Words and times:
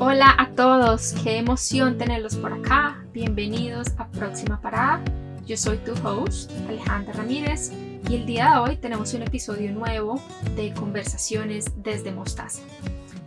Hola 0.00 0.32
a 0.38 0.50
todos, 0.54 1.12
qué 1.24 1.38
emoción 1.38 1.98
tenerlos 1.98 2.36
por 2.36 2.52
acá. 2.52 3.04
Bienvenidos 3.12 3.88
a 3.98 4.06
Próxima 4.06 4.60
Parada. 4.60 5.02
Yo 5.44 5.56
soy 5.56 5.78
tu 5.78 5.92
host, 6.06 6.52
Alejandra 6.68 7.14
Ramírez, 7.14 7.72
y 8.08 8.14
el 8.14 8.24
día 8.24 8.52
de 8.52 8.58
hoy 8.60 8.76
tenemos 8.76 9.12
un 9.14 9.22
episodio 9.22 9.72
nuevo 9.72 10.22
de 10.54 10.72
Conversaciones 10.72 11.82
desde 11.82 12.12
Mostaza. 12.12 12.62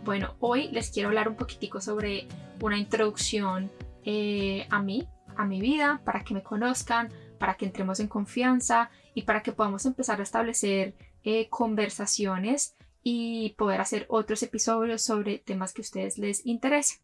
Bueno, 0.02 0.34
hoy 0.40 0.68
les 0.68 0.90
quiero 0.90 1.10
hablar 1.10 1.28
un 1.28 1.36
poquitico 1.36 1.78
sobre 1.82 2.26
una 2.62 2.78
introducción 2.78 3.70
eh, 4.04 4.66
a 4.70 4.80
mí, 4.80 5.06
a 5.36 5.44
mi 5.44 5.60
vida, 5.60 6.00
para 6.06 6.24
que 6.24 6.32
me 6.32 6.42
conozcan, 6.42 7.10
para 7.38 7.58
que 7.58 7.66
entremos 7.66 8.00
en 8.00 8.08
confianza 8.08 8.88
y 9.12 9.24
para 9.24 9.42
que 9.42 9.52
podamos 9.52 9.84
empezar 9.84 10.20
a 10.20 10.22
establecer 10.22 10.94
eh, 11.22 11.50
conversaciones 11.50 12.76
y 13.02 13.50
poder 13.58 13.80
hacer 13.80 14.06
otros 14.08 14.42
episodios 14.42 15.02
sobre 15.02 15.38
temas 15.38 15.72
que 15.72 15.82
a 15.82 15.84
ustedes 15.84 16.18
les 16.18 16.46
interesen. 16.46 17.00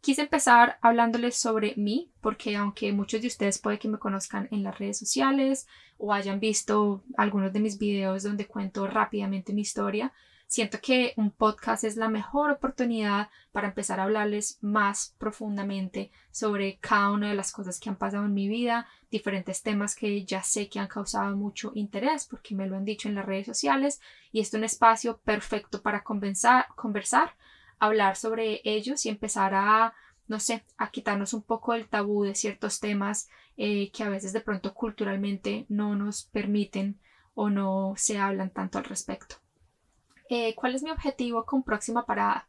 Quise 0.00 0.22
empezar 0.22 0.78
hablándoles 0.82 1.36
sobre 1.36 1.74
mí, 1.76 2.12
porque 2.20 2.56
aunque 2.56 2.92
muchos 2.92 3.22
de 3.22 3.28
ustedes 3.28 3.58
puede 3.58 3.78
que 3.78 3.88
me 3.88 3.98
conozcan 3.98 4.48
en 4.50 4.62
las 4.62 4.78
redes 4.78 4.98
sociales 4.98 5.66
o 5.98 6.12
hayan 6.12 6.38
visto 6.38 7.02
algunos 7.16 7.52
de 7.52 7.60
mis 7.60 7.78
videos 7.78 8.22
donde 8.22 8.46
cuento 8.46 8.86
rápidamente 8.86 9.52
mi 9.52 9.62
historia, 9.62 10.12
Siento 10.48 10.78
que 10.80 11.12
un 11.16 11.32
podcast 11.32 11.82
es 11.82 11.96
la 11.96 12.08
mejor 12.08 12.52
oportunidad 12.52 13.30
para 13.50 13.68
empezar 13.68 13.98
a 13.98 14.04
hablarles 14.04 14.58
más 14.60 15.14
profundamente 15.18 16.12
sobre 16.30 16.78
cada 16.78 17.10
una 17.10 17.28
de 17.28 17.34
las 17.34 17.50
cosas 17.50 17.80
que 17.80 17.88
han 17.88 17.96
pasado 17.96 18.24
en 18.26 18.34
mi 18.34 18.48
vida, 18.48 18.86
diferentes 19.10 19.62
temas 19.62 19.96
que 19.96 20.24
ya 20.24 20.44
sé 20.44 20.68
que 20.68 20.78
han 20.78 20.86
causado 20.86 21.36
mucho 21.36 21.72
interés 21.74 22.26
porque 22.26 22.54
me 22.54 22.66
lo 22.66 22.76
han 22.76 22.84
dicho 22.84 23.08
en 23.08 23.16
las 23.16 23.26
redes 23.26 23.46
sociales 23.46 24.00
y 24.30 24.40
es 24.40 24.54
un 24.54 24.62
espacio 24.62 25.18
perfecto 25.18 25.82
para 25.82 26.04
conversar, 26.04 26.66
conversar 26.76 27.34
hablar 27.78 28.16
sobre 28.16 28.60
ellos 28.64 29.04
y 29.06 29.08
empezar 29.08 29.54
a, 29.54 29.94
no 30.28 30.40
sé, 30.40 30.64
a 30.76 30.90
quitarnos 30.90 31.34
un 31.34 31.42
poco 31.42 31.74
el 31.74 31.88
tabú 31.88 32.24
de 32.24 32.34
ciertos 32.34 32.80
temas 32.80 33.28
eh, 33.56 33.90
que 33.90 34.04
a 34.04 34.08
veces 34.08 34.32
de 34.32 34.40
pronto 34.40 34.74
culturalmente 34.74 35.66
no 35.68 35.94
nos 35.96 36.24
permiten 36.24 37.00
o 37.34 37.50
no 37.50 37.94
se 37.96 38.18
hablan 38.18 38.50
tanto 38.50 38.78
al 38.78 38.84
respecto. 38.84 39.36
Eh, 40.28 40.54
¿Cuál 40.54 40.74
es 40.74 40.82
mi 40.82 40.90
objetivo 40.90 41.44
con 41.44 41.62
Próxima 41.62 42.04
Parada? 42.04 42.48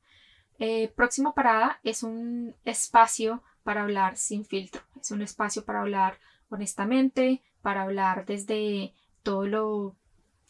Eh, 0.60 0.92
Próxima 0.96 1.34
Parada 1.34 1.80
es 1.84 2.04
un 2.04 2.56
espacio 2.66 3.44
para 3.64 3.84
hablar 3.84 4.18
sin 4.18 4.46
filtro, 4.46 4.82
es 5.00 5.12
un 5.12 5.22
espacio 5.22 5.64
para 5.64 5.82
hablar 5.82 6.18
honestamente, 6.50 7.44
para 7.62 7.84
hablar 7.84 8.26
desde 8.26 8.94
todo 9.22 9.46
lo, 9.46 9.96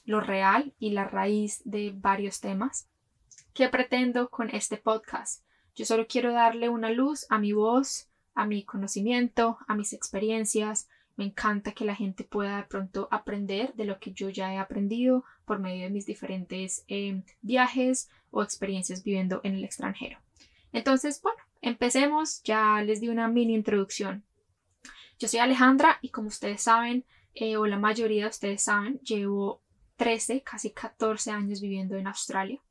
lo 0.05 0.21
real 0.21 0.73
y 0.79 0.91
la 0.91 1.03
raíz 1.03 1.61
de 1.65 1.91
varios 1.93 2.39
temas. 2.39 2.87
¿Qué 3.53 3.67
pretendo 3.67 4.29
con 4.29 4.49
este 4.49 4.77
podcast? 4.77 5.43
Yo 5.75 5.85
solo 5.85 6.07
quiero 6.07 6.31
darle 6.31 6.69
una 6.69 6.91
luz 6.91 7.25
a 7.29 7.39
mi 7.39 7.51
voz, 7.51 8.07
a 8.35 8.45
mi 8.45 8.63
conocimiento, 8.63 9.57
a 9.67 9.75
mis 9.75 9.93
experiencias, 9.93 10.87
me 11.17 11.25
encanta 11.25 11.71
que 11.71 11.83
la 11.83 11.95
gente 11.95 12.23
pueda 12.23 12.57
de 12.57 12.63
pronto 12.63 13.07
aprender 13.11 13.73
de 13.73 13.85
lo 13.85 13.99
que 13.99 14.11
yo 14.11 14.29
ya 14.29 14.53
he 14.53 14.59
aprendido 14.59 15.25
por 15.47 15.59
medio 15.59 15.85
de 15.85 15.89
mis 15.89 16.05
diferentes 16.05 16.83
eh, 16.89 17.23
viajes 17.41 18.09
o 18.31 18.43
experiencias 18.43 19.03
viviendo 19.03 19.39
en 19.45 19.55
el 19.55 19.63
extranjero. 19.63 20.19
Entonces, 20.73 21.21
bueno, 21.21 21.39
empecemos. 21.61 22.43
Ya 22.43 22.83
les 22.83 22.99
di 22.99 23.07
una 23.07 23.29
mini 23.29 23.55
introducción. 23.55 24.25
Yo 25.17 25.29
soy 25.29 25.39
Alejandra 25.39 25.99
y 26.01 26.09
como 26.09 26.27
ustedes 26.27 26.61
saben, 26.61 27.05
eh, 27.33 27.55
o 27.55 27.65
la 27.65 27.79
mayoría 27.79 28.23
de 28.25 28.29
ustedes 28.29 28.61
saben, 28.61 28.99
llevo 28.99 29.61
13, 29.95 30.43
casi 30.43 30.71
14 30.71 31.31
años 31.31 31.61
viviendo 31.61 31.95
en 31.95 32.07
Australia. 32.07 32.61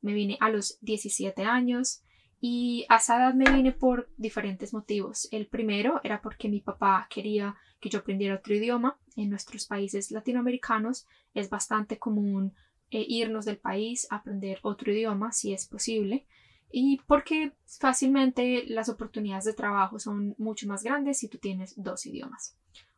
Me 0.00 0.14
vine 0.14 0.38
a 0.40 0.50
los 0.50 0.78
17 0.82 1.42
años 1.42 2.02
y 2.40 2.86
a 2.88 2.96
esa 2.96 3.16
edad 3.16 3.34
me 3.34 3.50
vine 3.50 3.72
por 3.72 4.08
diferentes 4.16 4.72
motivos. 4.72 5.28
El 5.30 5.46
primero 5.46 6.00
era 6.02 6.22
porque 6.22 6.48
mi 6.48 6.60
papá 6.60 7.06
quería 7.10 7.54
que 7.80 7.90
yo 7.90 7.98
aprendiera 7.98 8.36
otro 8.36 8.54
idioma. 8.54 8.98
En 9.16 9.28
nuestros 9.28 9.66
países 9.66 10.10
latinoamericanos 10.10 11.06
es 11.34 11.50
bastante 11.50 11.98
común 11.98 12.54
eh, 12.90 13.04
irnos 13.06 13.44
del 13.44 13.58
país 13.58 14.06
a 14.10 14.16
aprender 14.16 14.58
otro 14.62 14.90
idioma 14.90 15.32
si 15.32 15.52
es 15.52 15.66
posible 15.66 16.26
y 16.72 17.00
porque 17.06 17.52
fácilmente 17.66 18.64
las 18.66 18.88
oportunidades 18.88 19.44
de 19.44 19.52
trabajo 19.52 19.98
son 19.98 20.34
mucho 20.38 20.66
más 20.66 20.82
grandes 20.82 21.18
si 21.18 21.28
tú 21.28 21.38
tienes 21.38 21.74
dos 21.76 22.06
idiomas 22.06 22.56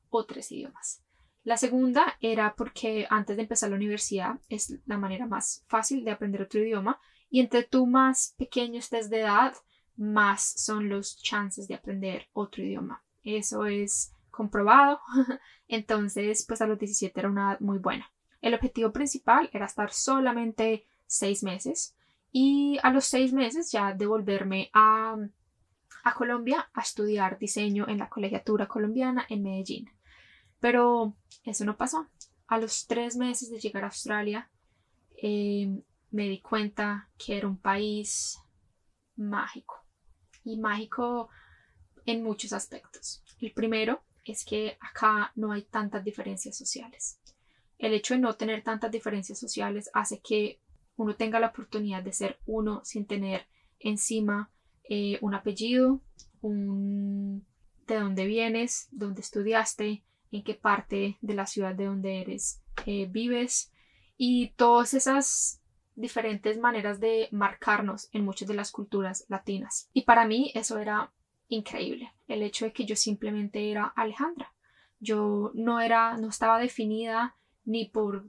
o 0.08 0.24
tres 0.24 0.52
idiomas. 0.52 1.02
La 1.44 1.56
segunda 1.56 2.16
era 2.20 2.54
porque 2.54 3.06
antes 3.10 3.36
de 3.36 3.42
empezar 3.42 3.70
la 3.70 3.76
universidad 3.76 4.38
es 4.48 4.78
la 4.86 4.98
manera 4.98 5.26
más 5.26 5.64
fácil 5.66 6.04
de 6.04 6.12
aprender 6.12 6.42
otro 6.42 6.60
idioma 6.60 7.00
y 7.32 7.40
entre 7.40 7.62
tú 7.62 7.86
más 7.86 8.34
pequeño 8.36 8.78
estés 8.78 9.08
de 9.08 9.20
edad, 9.20 9.54
más 9.96 10.42
son 10.42 10.90
los 10.90 11.16
chances 11.16 11.66
de 11.66 11.74
aprender 11.74 12.28
otro 12.34 12.62
idioma. 12.62 13.02
Eso 13.24 13.64
es 13.64 14.14
comprobado. 14.30 15.00
Entonces, 15.66 16.44
pues 16.46 16.60
a 16.60 16.66
los 16.66 16.78
17 16.78 17.18
era 17.18 17.30
una 17.30 17.52
edad 17.52 17.60
muy 17.60 17.78
buena. 17.78 18.12
El 18.42 18.52
objetivo 18.52 18.92
principal 18.92 19.48
era 19.54 19.64
estar 19.64 19.90
solamente 19.92 20.86
seis 21.06 21.42
meses 21.42 21.96
y 22.30 22.78
a 22.82 22.90
los 22.90 23.06
seis 23.06 23.32
meses 23.32 23.72
ya 23.72 23.94
devolverme 23.94 24.68
a, 24.74 25.16
a 26.04 26.14
Colombia 26.14 26.68
a 26.74 26.82
estudiar 26.82 27.38
diseño 27.38 27.88
en 27.88 27.96
la 27.96 28.10
colegiatura 28.10 28.68
colombiana 28.68 29.24
en 29.30 29.42
Medellín. 29.42 29.90
Pero 30.60 31.16
eso 31.44 31.64
no 31.64 31.78
pasó. 31.78 32.08
A 32.46 32.58
los 32.58 32.86
tres 32.86 33.16
meses 33.16 33.50
de 33.50 33.58
llegar 33.58 33.84
a 33.84 33.86
Australia 33.86 34.50
eh, 35.16 35.82
me 36.12 36.28
di 36.28 36.40
cuenta 36.40 37.08
que 37.18 37.36
era 37.36 37.48
un 37.48 37.58
país 37.58 38.38
mágico 39.16 39.84
y 40.44 40.58
mágico 40.58 41.28
en 42.06 42.22
muchos 42.22 42.52
aspectos. 42.52 43.22
El 43.40 43.52
primero 43.52 44.02
es 44.24 44.44
que 44.44 44.76
acá 44.80 45.32
no 45.34 45.52
hay 45.52 45.62
tantas 45.62 46.04
diferencias 46.04 46.56
sociales. 46.56 47.18
El 47.78 47.94
hecho 47.94 48.14
de 48.14 48.20
no 48.20 48.36
tener 48.36 48.62
tantas 48.62 48.92
diferencias 48.92 49.38
sociales 49.38 49.90
hace 49.94 50.20
que 50.20 50.60
uno 50.96 51.16
tenga 51.16 51.40
la 51.40 51.48
oportunidad 51.48 52.02
de 52.02 52.12
ser 52.12 52.38
uno 52.46 52.82
sin 52.84 53.06
tener 53.06 53.46
encima 53.80 54.50
eh, 54.84 55.18
un 55.22 55.34
apellido, 55.34 56.00
un, 56.42 57.46
de 57.86 57.96
dónde 57.96 58.26
vienes, 58.26 58.88
dónde 58.92 59.22
estudiaste, 59.22 60.04
en 60.30 60.44
qué 60.44 60.54
parte 60.54 61.18
de 61.20 61.34
la 61.34 61.46
ciudad 61.46 61.74
de 61.74 61.86
donde 61.86 62.20
eres 62.20 62.62
eh, 62.86 63.06
vives 63.06 63.72
y 64.16 64.48
todas 64.56 64.94
esas 64.94 65.61
diferentes 65.94 66.58
maneras 66.58 67.00
de 67.00 67.28
marcarnos 67.30 68.08
en 68.12 68.24
muchas 68.24 68.48
de 68.48 68.54
las 68.54 68.70
culturas 68.70 69.24
latinas. 69.28 69.88
Y 69.92 70.02
para 70.02 70.26
mí 70.26 70.50
eso 70.54 70.78
era 70.78 71.12
increíble, 71.48 72.12
el 72.28 72.42
hecho 72.42 72.64
de 72.64 72.72
que 72.72 72.84
yo 72.84 72.96
simplemente 72.96 73.70
era 73.70 73.84
Alejandra. 73.84 74.52
Yo 75.00 75.50
no 75.54 75.80
era, 75.80 76.16
no 76.16 76.28
estaba 76.28 76.58
definida 76.58 77.36
ni 77.64 77.86
por 77.86 78.28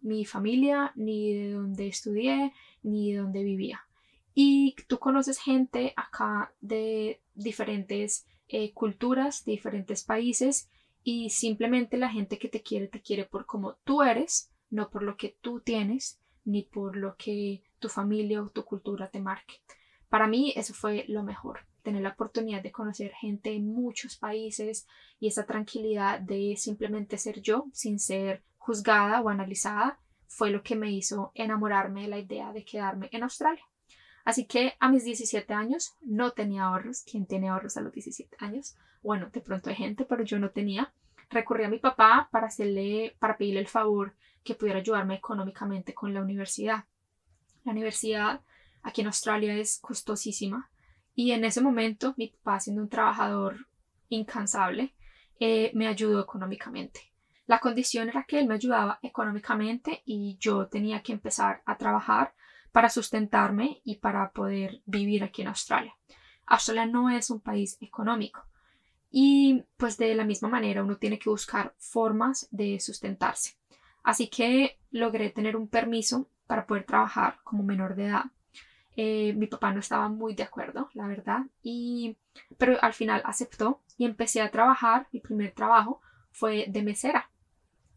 mi 0.00 0.24
familia, 0.24 0.92
ni 0.94 1.34
de 1.34 1.52
donde 1.52 1.88
estudié, 1.88 2.52
ni 2.82 3.12
de 3.12 3.18
donde 3.18 3.42
vivía. 3.42 3.82
Y 4.34 4.74
tú 4.86 4.98
conoces 4.98 5.38
gente 5.38 5.92
acá 5.96 6.54
de 6.60 7.20
diferentes 7.34 8.26
eh, 8.48 8.72
culturas, 8.72 9.44
de 9.44 9.52
diferentes 9.52 10.04
países, 10.04 10.70
y 11.02 11.30
simplemente 11.30 11.96
la 11.96 12.10
gente 12.10 12.38
que 12.38 12.48
te 12.48 12.62
quiere, 12.62 12.88
te 12.88 13.00
quiere 13.00 13.24
por 13.24 13.46
como 13.46 13.74
tú 13.84 14.02
eres, 14.02 14.50
no 14.70 14.90
por 14.90 15.02
lo 15.02 15.16
que 15.16 15.36
tú 15.40 15.60
tienes, 15.60 16.20
ni 16.46 16.62
por 16.62 16.96
lo 16.96 17.16
que 17.16 17.62
tu 17.78 17.90
familia 17.90 18.42
o 18.42 18.48
tu 18.48 18.64
cultura 18.64 19.10
te 19.10 19.20
marque. 19.20 19.56
Para 20.08 20.26
mí 20.26 20.52
eso 20.56 20.72
fue 20.72 21.04
lo 21.08 21.22
mejor 21.22 21.60
tener 21.82 22.02
la 22.02 22.10
oportunidad 22.10 22.62
de 22.62 22.72
conocer 22.72 23.12
gente 23.12 23.52
en 23.52 23.72
muchos 23.72 24.16
países 24.16 24.86
y 25.20 25.28
esa 25.28 25.44
tranquilidad 25.44 26.20
de 26.20 26.56
simplemente 26.56 27.18
ser 27.18 27.40
yo 27.42 27.66
sin 27.72 27.98
ser 27.98 28.42
juzgada 28.56 29.20
o 29.20 29.28
analizada 29.28 30.00
fue 30.26 30.50
lo 30.50 30.62
que 30.62 30.74
me 30.74 30.90
hizo 30.90 31.30
enamorarme 31.34 32.02
de 32.02 32.08
la 32.08 32.18
idea 32.18 32.52
de 32.52 32.64
quedarme 32.64 33.08
en 33.12 33.22
Australia. 33.22 33.64
Así 34.24 34.44
que 34.44 34.74
a 34.80 34.88
mis 34.90 35.04
17 35.04 35.54
años 35.54 35.94
no 36.00 36.32
tenía 36.32 36.64
ahorros. 36.64 37.04
¿Quién 37.08 37.26
tiene 37.26 37.48
ahorros 37.48 37.76
a 37.76 37.80
los 37.80 37.92
17 37.92 38.36
años? 38.40 38.76
Bueno, 39.02 39.30
de 39.32 39.40
pronto 39.40 39.70
hay 39.70 39.76
gente, 39.76 40.04
pero 40.04 40.24
yo 40.24 40.40
no 40.40 40.50
tenía. 40.50 40.92
Recurrí 41.30 41.62
a 41.62 41.68
mi 41.68 41.78
papá 41.78 42.28
para 42.32 42.48
hacerle, 42.48 43.14
para 43.20 43.36
pedirle 43.36 43.60
el 43.60 43.68
favor 43.68 44.14
que 44.46 44.54
pudiera 44.54 44.78
ayudarme 44.78 45.16
económicamente 45.16 45.92
con 45.92 46.14
la 46.14 46.22
universidad. 46.22 46.84
La 47.64 47.72
universidad 47.72 48.40
aquí 48.82 49.00
en 49.02 49.08
Australia 49.08 49.54
es 49.54 49.78
costosísima 49.80 50.70
y 51.14 51.32
en 51.32 51.44
ese 51.44 51.60
momento, 51.60 52.14
mi 52.16 52.28
papá, 52.28 52.60
siendo 52.60 52.82
un 52.82 52.88
trabajador 52.88 53.66
incansable, 54.08 54.94
eh, 55.40 55.72
me 55.74 55.88
ayudó 55.88 56.20
económicamente. 56.20 57.12
La 57.46 57.58
condición 57.58 58.08
era 58.08 58.24
que 58.24 58.38
él 58.38 58.46
me 58.46 58.54
ayudaba 58.54 58.98
económicamente 59.02 60.02
y 60.04 60.36
yo 60.38 60.68
tenía 60.68 61.02
que 61.02 61.12
empezar 61.12 61.62
a 61.66 61.76
trabajar 61.76 62.34
para 62.70 62.88
sustentarme 62.88 63.80
y 63.84 63.96
para 63.96 64.30
poder 64.30 64.82
vivir 64.86 65.24
aquí 65.24 65.42
en 65.42 65.48
Australia. 65.48 65.96
Australia 66.46 66.86
no 66.86 67.10
es 67.10 67.30
un 67.30 67.40
país 67.40 67.78
económico 67.80 68.46
y 69.10 69.64
pues 69.76 69.96
de 69.96 70.14
la 70.14 70.24
misma 70.24 70.48
manera 70.48 70.84
uno 70.84 70.96
tiene 70.96 71.18
que 71.18 71.30
buscar 71.30 71.74
formas 71.78 72.48
de 72.50 72.78
sustentarse. 72.80 73.56
Así 74.10 74.28
que 74.28 74.78
logré 74.92 75.30
tener 75.30 75.54
un 75.56 75.68
permiso 75.68 76.16
para 76.46 76.64
poder 76.66 76.84
trabajar 76.84 77.40
como 77.44 77.62
menor 77.64 77.96
de 77.96 78.06
edad 78.06 78.26
Eh, 78.96 79.32
mi 79.34 79.46
papá 79.46 79.72
no 79.72 79.80
estaba 79.80 80.08
muy 80.08 80.34
de 80.34 80.44
acuerdo, 80.44 80.88
la 80.94 81.06
verdad, 81.06 81.40
y, 81.62 82.16
pero 82.58 82.72
al 82.82 82.94
final 82.94 83.20
aceptó 83.24 83.68
y 83.98 84.04
empecé 84.06 84.40
a 84.42 84.50
trabajar. 84.50 85.06
Mi 85.12 85.20
primer 85.20 85.52
trabajo 85.52 86.00
fue 86.32 86.66
de 86.68 86.82
mesera. 86.82 87.22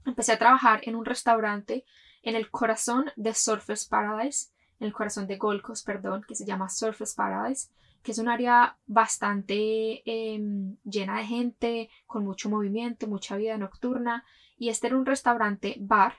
Empecé 0.06 0.34
a 0.34 0.40
trabajar 0.40 0.82
en 0.84 0.96
un 0.96 1.06
restaurante 1.06 1.86
en 2.24 2.36
el 2.36 2.48
corazón 2.52 3.04
de 3.18 3.34
Surfers 3.34 3.86
Paradise, 3.88 4.52
en 4.80 4.88
el 4.88 4.94
corazón 4.94 5.28
de 5.28 5.38
Gold 5.38 5.62
Coast, 5.62 5.86
perdón, 5.86 6.24
que 6.28 6.36
se 6.36 6.46
llama 6.46 6.70
Surfers 6.70 7.16
Paradise, 7.16 7.70
que 8.02 8.14
es 8.14 8.18
un 8.18 8.30
área 8.30 8.78
bastante 8.86 10.02
em, 10.06 10.78
llena 10.84 11.18
de 11.18 11.26
gente, 11.26 11.90
con 12.08 12.24
mucho 12.24 12.50
movimiento, 12.50 13.08
mucha 13.08 13.36
vida 13.36 13.58
nocturna. 13.58 14.24
Y 14.58 14.70
este 14.70 14.88
era 14.88 14.98
un 14.98 15.06
restaurante 15.06 15.76
bar 15.80 16.14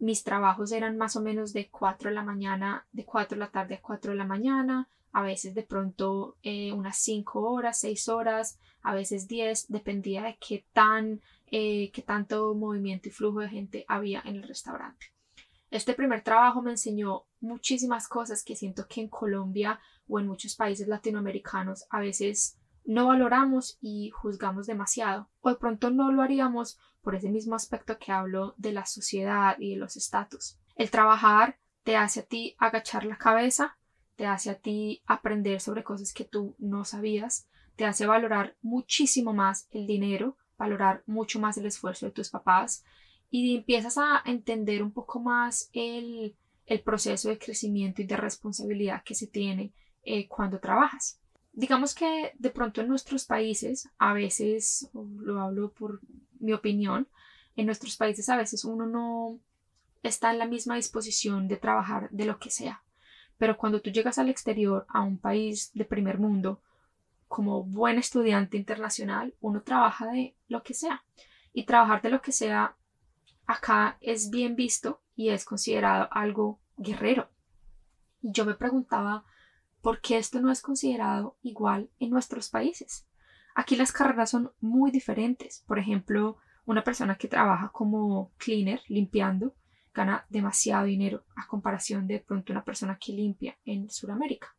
mis 0.00 0.24
trabajos 0.24 0.72
eran 0.72 0.96
más 0.96 1.14
o 1.14 1.20
menos 1.20 1.52
de 1.52 1.68
4 1.68 2.08
de 2.08 2.14
la 2.14 2.24
mañana, 2.24 2.86
de 2.90 3.04
4 3.04 3.36
de 3.36 3.40
la 3.40 3.50
tarde 3.50 3.74
a 3.74 3.82
4 3.82 4.12
de 4.12 4.16
la 4.16 4.24
mañana, 4.24 4.88
a 5.12 5.22
veces 5.22 5.54
de 5.54 5.62
pronto 5.62 6.38
eh, 6.42 6.72
unas 6.72 6.96
5 6.98 7.40
horas, 7.40 7.78
6 7.80 8.08
horas, 8.08 8.58
a 8.82 8.94
veces 8.94 9.28
10, 9.28 9.68
dependía 9.68 10.22
de 10.22 10.38
qué 10.40 10.64
tan, 10.72 11.20
eh, 11.50 11.90
qué 11.92 12.00
tanto 12.00 12.54
movimiento 12.54 13.08
y 13.08 13.12
flujo 13.12 13.40
de 13.40 13.50
gente 13.50 13.84
había 13.88 14.22
en 14.24 14.36
el 14.36 14.48
restaurante. 14.48 15.06
Este 15.70 15.94
primer 15.94 16.22
trabajo 16.22 16.62
me 16.62 16.72
enseñó 16.72 17.26
muchísimas 17.40 18.08
cosas 18.08 18.42
que 18.42 18.56
siento 18.56 18.88
que 18.88 19.00
en 19.00 19.08
Colombia 19.08 19.80
o 20.08 20.18
en 20.18 20.26
muchos 20.26 20.56
países 20.56 20.88
latinoamericanos 20.88 21.86
a 21.90 22.00
veces 22.00 22.58
no 22.84 23.06
valoramos 23.06 23.78
y 23.80 24.10
juzgamos 24.10 24.66
demasiado, 24.66 25.30
o 25.40 25.50
de 25.50 25.56
pronto 25.56 25.90
no 25.90 26.10
lo 26.10 26.22
haríamos 26.22 26.78
por 27.02 27.14
ese 27.14 27.30
mismo 27.30 27.54
aspecto 27.54 27.98
que 27.98 28.10
hablo 28.10 28.54
de 28.58 28.72
la 28.72 28.84
sociedad 28.84 29.56
y 29.60 29.70
de 29.70 29.76
los 29.76 29.96
estatus. 29.96 30.58
El 30.74 30.90
trabajar 30.90 31.58
te 31.84 31.96
hace 31.96 32.20
a 32.20 32.24
ti 32.24 32.56
agachar 32.58 33.04
la 33.04 33.16
cabeza, 33.16 33.78
te 34.16 34.26
hace 34.26 34.50
a 34.50 34.58
ti 34.58 35.02
aprender 35.06 35.60
sobre 35.60 35.84
cosas 35.84 36.12
que 36.12 36.24
tú 36.24 36.56
no 36.58 36.84
sabías, 36.84 37.48
te 37.76 37.84
hace 37.84 38.06
valorar 38.06 38.56
muchísimo 38.60 39.32
más 39.32 39.68
el 39.70 39.86
dinero, 39.86 40.36
valorar 40.58 41.04
mucho 41.06 41.38
más 41.38 41.56
el 41.58 41.66
esfuerzo 41.66 42.06
de 42.06 42.12
tus 42.12 42.28
papás 42.28 42.84
y 43.30 43.56
empiezas 43.56 43.96
a 43.96 44.22
entender 44.24 44.82
un 44.82 44.92
poco 44.92 45.20
más 45.20 45.70
el, 45.72 46.36
proceso 46.84 47.28
de 47.28 47.38
crecimiento 47.38 48.00
y 48.00 48.06
de 48.06 48.16
responsabilidad 48.16 49.02
que 49.02 49.16
se 49.16 49.26
tiene 49.26 49.72
eh, 50.04 50.28
cuando 50.28 50.60
trabajas. 50.60 51.18
Digamos 51.52 51.96
que 51.96 52.32
de 52.38 52.50
pronto 52.50 52.80
en 52.80 52.86
nuestros 52.86 53.24
países, 53.24 53.88
a 53.98 54.12
veces, 54.12 54.88
lo 54.92 55.40
hablo 55.40 55.72
por 55.72 56.00
mi 56.38 56.52
opinión, 56.52 57.08
en 57.56 57.66
nuestros 57.66 57.96
países 57.96 58.28
a 58.28 58.36
veces 58.36 58.64
uno 58.64 58.86
no 58.86 59.40
está 60.04 60.30
en 60.30 60.38
la 60.38 60.46
misma 60.46 60.76
disposición 60.76 61.48
de 61.48 61.56
trabajar 61.56 62.08
de 62.10 62.24
lo 62.24 62.38
que 62.38 62.50
sea. 62.50 62.82
Pero 63.36 63.56
cuando 63.56 63.80
tú 63.80 63.90
llegas 63.90 64.18
al 64.18 64.28
exterior, 64.28 64.86
a 64.88 65.02
un 65.02 65.18
país 65.18 65.72
de 65.74 65.84
primer 65.84 66.18
mundo, 66.18 66.62
como 67.26 67.64
buen 67.64 67.98
estudiante 67.98 68.56
internacional, 68.56 69.34
uno 69.40 69.62
trabaja 69.62 70.06
de 70.12 70.36
lo 70.48 70.62
que 70.62 70.74
sea. 70.74 71.04
Y 71.52 71.64
trabajar 71.64 72.00
de 72.00 72.10
lo 72.10 72.22
que 72.22 72.32
sea 72.32 72.76
acá 73.50 73.98
es 74.00 74.30
bien 74.30 74.54
visto 74.54 75.02
y 75.16 75.30
es 75.30 75.44
considerado 75.44 76.08
algo 76.12 76.60
guerrero. 76.76 77.28
Y 78.22 78.30
yo 78.32 78.44
me 78.44 78.54
preguntaba 78.54 79.24
por 79.82 80.00
qué 80.00 80.18
esto 80.18 80.40
no 80.40 80.52
es 80.52 80.62
considerado 80.62 81.36
igual 81.42 81.90
en 81.98 82.10
nuestros 82.10 82.48
países. 82.48 83.08
Aquí 83.56 83.74
las 83.74 83.90
carreras 83.90 84.30
son 84.30 84.52
muy 84.60 84.92
diferentes. 84.92 85.64
Por 85.66 85.80
ejemplo, 85.80 86.36
una 86.64 86.84
persona 86.84 87.16
que 87.16 87.26
trabaja 87.26 87.70
como 87.70 88.30
cleaner, 88.36 88.82
limpiando, 88.86 89.54
gana 89.92 90.24
demasiado 90.28 90.84
dinero 90.84 91.24
a 91.34 91.48
comparación 91.48 92.06
de 92.06 92.20
pronto 92.20 92.52
una 92.52 92.64
persona 92.64 92.98
que 93.00 93.12
limpia 93.12 93.58
en 93.64 93.90
Sudamérica. 93.90 94.54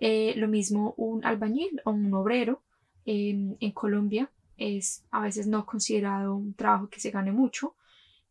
Eh, 0.00 0.34
lo 0.36 0.48
mismo 0.48 0.94
un 0.96 1.24
albañil 1.24 1.80
o 1.84 1.92
un 1.92 2.12
obrero 2.14 2.62
en 3.06 3.70
Colombia 3.72 4.30
es 4.56 5.04
a 5.10 5.20
veces 5.20 5.46
no 5.46 5.66
considerado 5.66 6.34
un 6.34 6.54
trabajo 6.54 6.88
que 6.88 7.00
se 7.00 7.10
gane 7.10 7.32
mucho, 7.32 7.76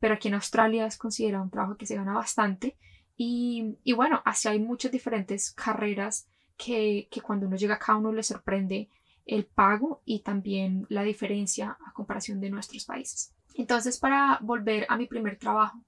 pero 0.03 0.15
aquí 0.15 0.27
en 0.27 0.33
Australia 0.33 0.85
es 0.85 0.97
considerado 0.97 1.45
un 1.45 1.49
trabajo 1.49 1.77
que 1.77 1.85
se 1.85 1.95
gana 1.95 2.11
bastante. 2.11 2.75
Y, 3.15 3.77
y 3.85 3.93
bueno, 3.93 4.21
así 4.25 4.49
hay 4.49 4.59
muchas 4.59 4.91
diferentes 4.91 5.53
carreras 5.53 6.27
que, 6.57 7.07
que 7.09 7.21
cuando 7.21 7.47
uno 7.47 7.55
llega 7.55 7.75
acá 7.75 7.95
uno 7.95 8.11
le 8.11 8.21
sorprende 8.21 8.89
el 9.25 9.45
pago 9.45 10.01
y 10.03 10.19
también 10.19 10.85
la 10.89 11.03
diferencia 11.03 11.77
a 11.87 11.93
comparación 11.93 12.41
de 12.41 12.49
nuestros 12.49 12.83
países. 12.83 13.33
Entonces, 13.53 13.97
para 13.97 14.39
volver 14.41 14.85
a 14.89 14.97
mi 14.97 15.05
primer 15.05 15.39
trabajo, 15.39 15.79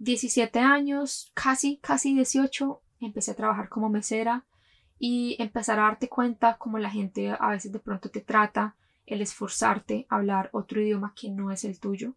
17 0.00 0.58
años, 0.58 1.32
casi, 1.32 1.78
casi 1.78 2.12
18, 2.12 2.82
empecé 3.00 3.30
a 3.30 3.36
trabajar 3.36 3.70
como 3.70 3.88
mesera 3.88 4.44
y 4.98 5.34
empezar 5.38 5.78
a 5.78 5.84
darte 5.84 6.10
cuenta 6.10 6.58
cómo 6.58 6.76
la 6.76 6.90
gente 6.90 7.30
a 7.30 7.48
veces 7.48 7.72
de 7.72 7.78
pronto 7.78 8.10
te 8.10 8.20
trata, 8.20 8.76
el 9.06 9.22
esforzarte 9.22 10.06
a 10.10 10.16
hablar 10.16 10.50
otro 10.52 10.82
idioma 10.82 11.14
que 11.16 11.30
no 11.30 11.50
es 11.50 11.64
el 11.64 11.80
tuyo, 11.80 12.16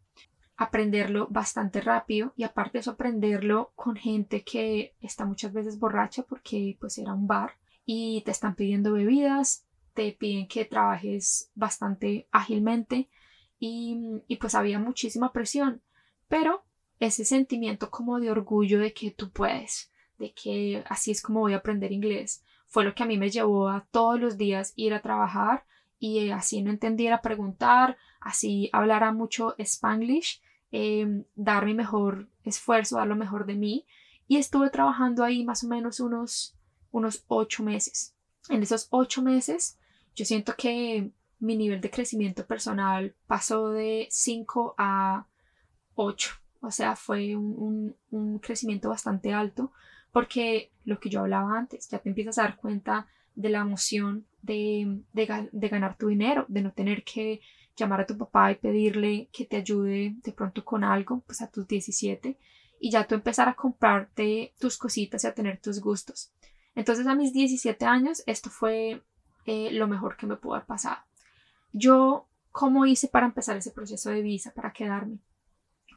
aprenderlo 0.59 1.27
bastante 1.29 1.79
rápido 1.79 2.33
y 2.35 2.43
aparte 2.43 2.73
de 2.73 2.79
eso 2.79 2.91
aprenderlo 2.91 3.71
con 3.75 3.95
gente 3.95 4.43
que 4.43 4.93
está 4.99 5.25
muchas 5.25 5.53
veces 5.53 5.79
borracha 5.79 6.23
porque 6.23 6.77
pues 6.81 6.97
era 6.97 7.13
un 7.13 7.27
bar 7.27 7.53
y 7.85 8.21
te 8.25 8.31
están 8.31 8.55
pidiendo 8.55 8.91
bebidas 8.91 9.65
te 9.93 10.11
piden 10.11 10.47
que 10.47 10.65
trabajes 10.65 11.49
bastante 11.55 12.27
ágilmente 12.31 13.09
y, 13.57 13.97
y 14.27 14.35
pues 14.35 14.53
había 14.53 14.79
muchísima 14.79 15.31
presión, 15.31 15.81
pero 16.27 16.63
ese 16.99 17.23
sentimiento 17.25 17.89
como 17.89 18.19
de 18.19 18.29
orgullo 18.29 18.79
de 18.79 18.93
que 18.93 19.11
tú 19.11 19.31
puedes, 19.31 19.91
de 20.17 20.33
que 20.33 20.83
así 20.89 21.11
es 21.11 21.21
como 21.21 21.41
voy 21.41 21.53
a 21.53 21.57
aprender 21.57 21.91
inglés, 21.91 22.43
fue 22.67 22.83
lo 22.83 22.93
que 22.93 23.03
a 23.03 23.05
mí 23.05 23.17
me 23.17 23.29
llevó 23.29 23.69
a 23.69 23.87
todos 23.91 24.19
los 24.19 24.37
días 24.37 24.73
ir 24.75 24.93
a 24.93 25.01
trabajar 25.01 25.65
y 25.99 26.29
así 26.29 26.61
no 26.61 26.69
entendiera 26.69 27.21
preguntar, 27.21 27.97
así 28.21 28.69
hablara 28.71 29.11
mucho 29.11 29.55
spanglish, 29.57 30.41
eh, 30.71 31.23
dar 31.35 31.65
mi 31.65 31.73
mejor 31.73 32.27
esfuerzo, 32.43 32.97
dar 32.97 33.07
lo 33.07 33.15
mejor 33.15 33.45
de 33.45 33.55
mí 33.55 33.85
y 34.27 34.37
estuve 34.37 34.69
trabajando 34.69 35.23
ahí 35.23 35.43
más 35.43 35.63
o 35.63 35.67
menos 35.67 35.99
unos, 35.99 36.55
unos 36.91 37.23
ocho 37.27 37.63
meses. 37.63 38.13
En 38.49 38.61
esos 38.63 38.87
ocho 38.91 39.21
meses 39.21 39.77
yo 40.15 40.25
siento 40.25 40.55
que 40.57 41.11
mi 41.39 41.55
nivel 41.55 41.81
de 41.81 41.89
crecimiento 41.89 42.45
personal 42.45 43.15
pasó 43.25 43.69
de 43.69 44.07
5 44.09 44.75
a 44.77 45.25
8. 45.95 46.31
O 46.61 46.71
sea, 46.71 46.95
fue 46.95 47.35
un, 47.35 47.95
crecimiento 48.41 48.89
bastante 48.89 49.33
alto 49.33 49.71
porque 50.11 50.71
lo 50.85 50.99
que 50.99 51.09
yo 51.09 51.21
hablaba 51.21 51.57
antes, 51.57 51.87
ya 51.89 51.99
te 51.99 52.09
empiezas 52.09 52.37
a 52.37 52.43
dar 52.43 52.57
cuenta 52.57 53.07
de 53.35 53.49
la 53.49 53.59
emoción 53.59 54.25
de, 54.41 55.01
de, 55.13 55.69
ganar 55.69 55.97
tu 55.97 56.07
dinero, 56.07 56.45
de 56.49 56.61
no 56.61 56.71
tener 56.71 57.03
que 57.03 57.41
llamar 57.79 58.01
a 58.01 58.05
tu 58.05 58.17
papá 58.17 58.51
y 58.51 58.55
pedirle 58.55 59.29
que 59.31 59.45
te 59.45 59.57
ayude 59.57 60.15
de 60.23 60.31
pronto 60.31 60.63
con 60.63 60.83
algo, 60.83 61.21
pues 61.25 61.41
a 61.41 61.49
tus 61.49 61.67
17, 61.67 62.37
y 62.79 62.91
ya 62.91 63.07
tú 63.07 63.15
empezar 63.15 63.49
a 63.49 63.55
comprarte 63.55 64.53
tus 64.59 64.77
cositas 64.77 65.23
y 65.23 65.27
a 65.27 65.33
tener 65.33 65.59
tus 65.59 65.79
gustos. 65.79 66.31
Entonces 66.75 67.07
a 67.07 67.15
mis 67.15 67.33
17 67.33 67.85
años 67.85 68.23
esto 68.25 68.49
fue 68.49 69.01
eh, 69.45 69.71
lo 69.71 69.87
mejor 69.87 70.17
que 70.17 70.27
me 70.27 70.37
pudo 70.37 70.55
haber 70.55 70.67
pasado. 70.67 70.97
Yo, 71.71 72.27
¿cómo 72.51 72.85
hice 72.85 73.07
para 73.07 73.25
empezar 73.25 73.57
ese 73.57 73.71
proceso 73.71 74.09
de 74.09 74.21
visa, 74.21 74.53
para 74.53 74.71
quedarme? 74.71 75.19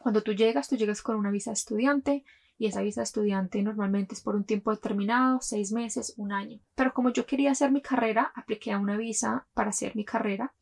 Cuando 0.01 0.23
tú 0.23 0.33
llegas, 0.33 0.69
tú 0.69 0.77
llegas 0.77 1.03
con 1.03 1.17
una 1.17 1.31
visa 1.31 1.51
de 1.51 1.55
estudiante 1.55 2.25
y 2.59 2.67
esa 2.67 2.83
visa 2.83 3.01
de 3.01 3.05
estudiante 3.05 3.63
normalmente 3.63 4.15
es 4.15 4.21
por 4.21 4.35
un 4.35 4.45
tiempo 4.45 4.71
determinado, 4.71 5.41
seis 5.41 5.73
meses, 5.73 6.15
un 6.17 6.33
año. 6.33 6.61
Pero 6.75 6.93
como 6.93 7.11
yo 7.11 7.27
quería 7.27 7.53
hacer 7.53 7.71
mi 7.71 7.81
carrera, 7.81 8.33
apliqué 8.35 8.73
a 8.73 8.79
una 8.79 8.97
visa 8.97 9.47
para 9.55 9.71
hacer 9.71 9.95
mi 9.97 10.05
carrera 10.05 10.53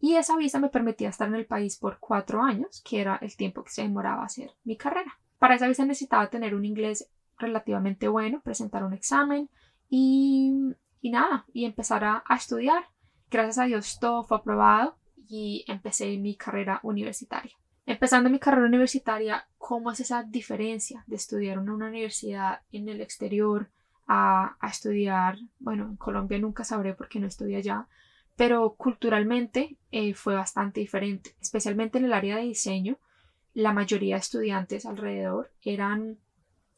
y 0.00 0.16
esa 0.16 0.36
visa 0.36 0.58
me 0.58 0.70
permitía 0.70 1.10
estar 1.10 1.28
en 1.28 1.34
el 1.34 1.46
país 1.46 1.76
por 1.76 1.98
cuatro 1.98 2.42
años, 2.42 2.82
que 2.84 3.00
era 3.00 3.16
el 3.16 3.36
tiempo 3.36 3.62
que 3.62 3.70
se 3.70 3.82
demoraba 3.82 4.24
hacer 4.24 4.50
mi 4.64 4.76
carrera. 4.76 5.18
Para 5.38 5.54
esa 5.54 5.68
visa 5.68 5.84
necesitaba 5.84 6.30
tener 6.30 6.54
un 6.54 6.64
inglés 6.64 7.08
relativamente 7.38 8.08
bueno, 8.08 8.40
presentar 8.42 8.84
un 8.84 8.92
examen 8.92 9.48
y 9.88 10.74
y 11.00 11.10
nada, 11.10 11.46
y 11.52 11.64
empezar 11.64 12.04
a, 12.04 12.22
estudiar. 12.34 12.84
Gracias 13.30 13.58
a 13.58 13.64
Dios 13.64 13.98
todo 14.00 14.24
fue 14.24 14.38
aprobado 14.38 14.96
y 15.28 15.64
empecé 15.68 16.16
mi 16.18 16.36
carrera 16.36 16.80
universitaria. 16.82 17.52
Empezando 17.86 18.28
mi 18.28 18.38
carrera 18.38 18.66
universitaria, 18.66 19.48
¿cómo 19.58 19.90
es 19.90 20.00
esa 20.00 20.22
diferencia 20.22 21.04
de 21.06 21.16
estudiar 21.16 21.58
en 21.58 21.70
una 21.70 21.88
universidad 21.88 22.60
en 22.70 22.88
el 22.88 23.00
exterior 23.00 23.70
a, 24.06 24.56
estudiar, 24.68 25.38
bueno, 25.58 25.84
en 25.84 25.96
Colombia 25.96 26.38
nunca 26.38 26.64
sabré 26.64 26.94
porque 26.94 27.20
no 27.20 27.28
estudié 27.28 27.58
allá, 27.58 27.86
pero 28.40 28.74
culturalmente 28.74 29.76
eh, 29.90 30.14
fue 30.14 30.34
bastante 30.34 30.80
diferente, 30.80 31.36
especialmente 31.42 31.98
en 31.98 32.06
el 32.06 32.14
área 32.14 32.36
de 32.36 32.44
diseño. 32.44 32.98
La 33.52 33.74
mayoría 33.74 34.14
de 34.14 34.20
estudiantes 34.20 34.86
alrededor 34.86 35.52
eran 35.60 36.16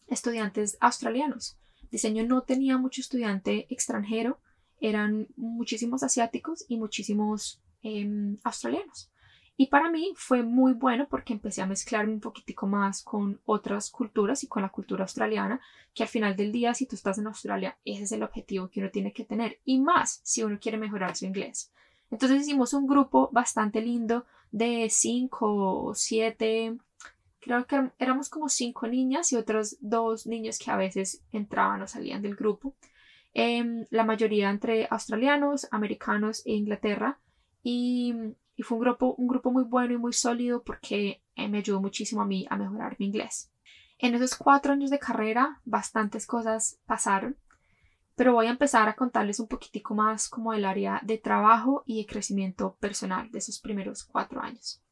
estudiantes 0.08 0.76
australianos 0.80 1.56
diseño 1.92 2.26
no 2.26 2.42
tenía 2.42 2.78
mucho 2.78 3.00
estudiante 3.00 3.66
extranjero, 3.72 4.40
eran 4.80 5.28
muchísimos 5.36 6.02
asiáticos 6.02 6.64
y 6.66 6.78
muchísimos 6.78 7.62
em, 7.82 8.38
australianos. 8.42 9.11
Y 9.62 9.68
para 9.68 9.92
mí 9.92 10.12
fue 10.16 10.42
muy 10.42 10.72
bueno 10.72 11.06
porque 11.08 11.32
empecé 11.32 11.62
a 11.62 11.66
mezclarme 11.66 12.12
un 12.12 12.18
poquitico 12.18 12.66
más 12.66 13.00
con 13.00 13.40
otras 13.44 13.90
culturas 13.90 14.42
y 14.42 14.48
con 14.48 14.62
la 14.62 14.70
cultura 14.70 15.04
australiana, 15.04 15.60
que 15.94 16.02
al 16.02 16.08
final 16.08 16.34
del 16.34 16.50
día, 16.50 16.74
si 16.74 16.84
tú 16.84 16.96
estás 16.96 17.18
en 17.18 17.28
Australia, 17.28 17.78
ese 17.84 18.02
es 18.02 18.10
el 18.10 18.24
objetivo 18.24 18.68
que 18.68 18.80
uno 18.80 18.90
tiene 18.90 19.12
que 19.12 19.24
tener. 19.24 19.60
Y 19.64 19.78
más 19.78 20.20
si 20.24 20.42
uno 20.42 20.58
quiere 20.60 20.78
mejorar 20.78 21.14
su 21.14 21.26
inglés. 21.26 21.70
Entonces 22.10 22.42
hicimos 22.42 22.74
un 22.74 22.88
grupo 22.88 23.30
bastante 23.30 23.80
lindo 23.80 24.26
de 24.50 24.88
cinco 24.90 25.54
o 25.54 25.94
siete, 25.94 26.76
creo 27.38 27.64
que 27.64 27.92
éramos 28.00 28.30
como 28.30 28.48
cinco 28.48 28.88
niñas 28.88 29.30
y 29.30 29.36
otros 29.36 29.76
dos 29.78 30.26
niños 30.26 30.58
que 30.58 30.72
a 30.72 30.76
veces 30.76 31.22
entraban 31.30 31.82
o 31.82 31.86
salían 31.86 32.20
del 32.20 32.34
grupo. 32.34 32.74
Em, 33.32 33.86
la 33.90 34.02
mayoría 34.02 34.50
entre 34.50 34.88
australianos, 34.90 35.68
americanos 35.70 36.42
e 36.46 36.54
Inglaterra. 36.54 37.20
Y, 37.62 38.12
fue 38.58 38.76
un 38.76 38.84
grupo, 38.84 39.14
un 39.16 39.26
grupo 39.26 39.50
muy 39.50 39.64
bueno 39.64 39.94
y 39.94 39.98
muy 39.98 40.12
sólido 40.12 40.62
porque 40.62 41.22
eh, 41.36 41.48
me 41.48 41.58
ayudó 41.58 41.80
muchísimo 41.80 42.22
a 42.22 42.26
mí 42.26 42.46
a 42.50 42.56
mejorar 42.56 42.96
mi 42.98 43.06
inglés. 43.06 43.50
En 43.98 44.14
esos 44.14 44.34
cuatro 44.34 44.72
años 44.72 44.90
de 44.90 44.98
carrera, 44.98 45.60
bastantes 45.64 46.26
cosas 46.26 46.78
pasaron, 46.86 47.36
pero 48.14 48.34
voy 48.34 48.46
a 48.46 48.50
empezar 48.50 48.88
a 48.88 48.96
contarles 48.96 49.40
un 49.40 49.48
poquitico 49.48 49.94
más 49.94 50.28
como 50.28 50.52
el 50.52 50.64
área 50.64 51.00
de 51.02 51.18
trabajo 51.18 51.82
y 51.86 51.98
de 51.98 52.06
crecimiento 52.06 52.76
personal 52.80 53.30
de 53.30 53.38
esos 53.38 53.58
primeros 53.58 54.04
cuatro 54.04 54.42
años. 54.42 54.82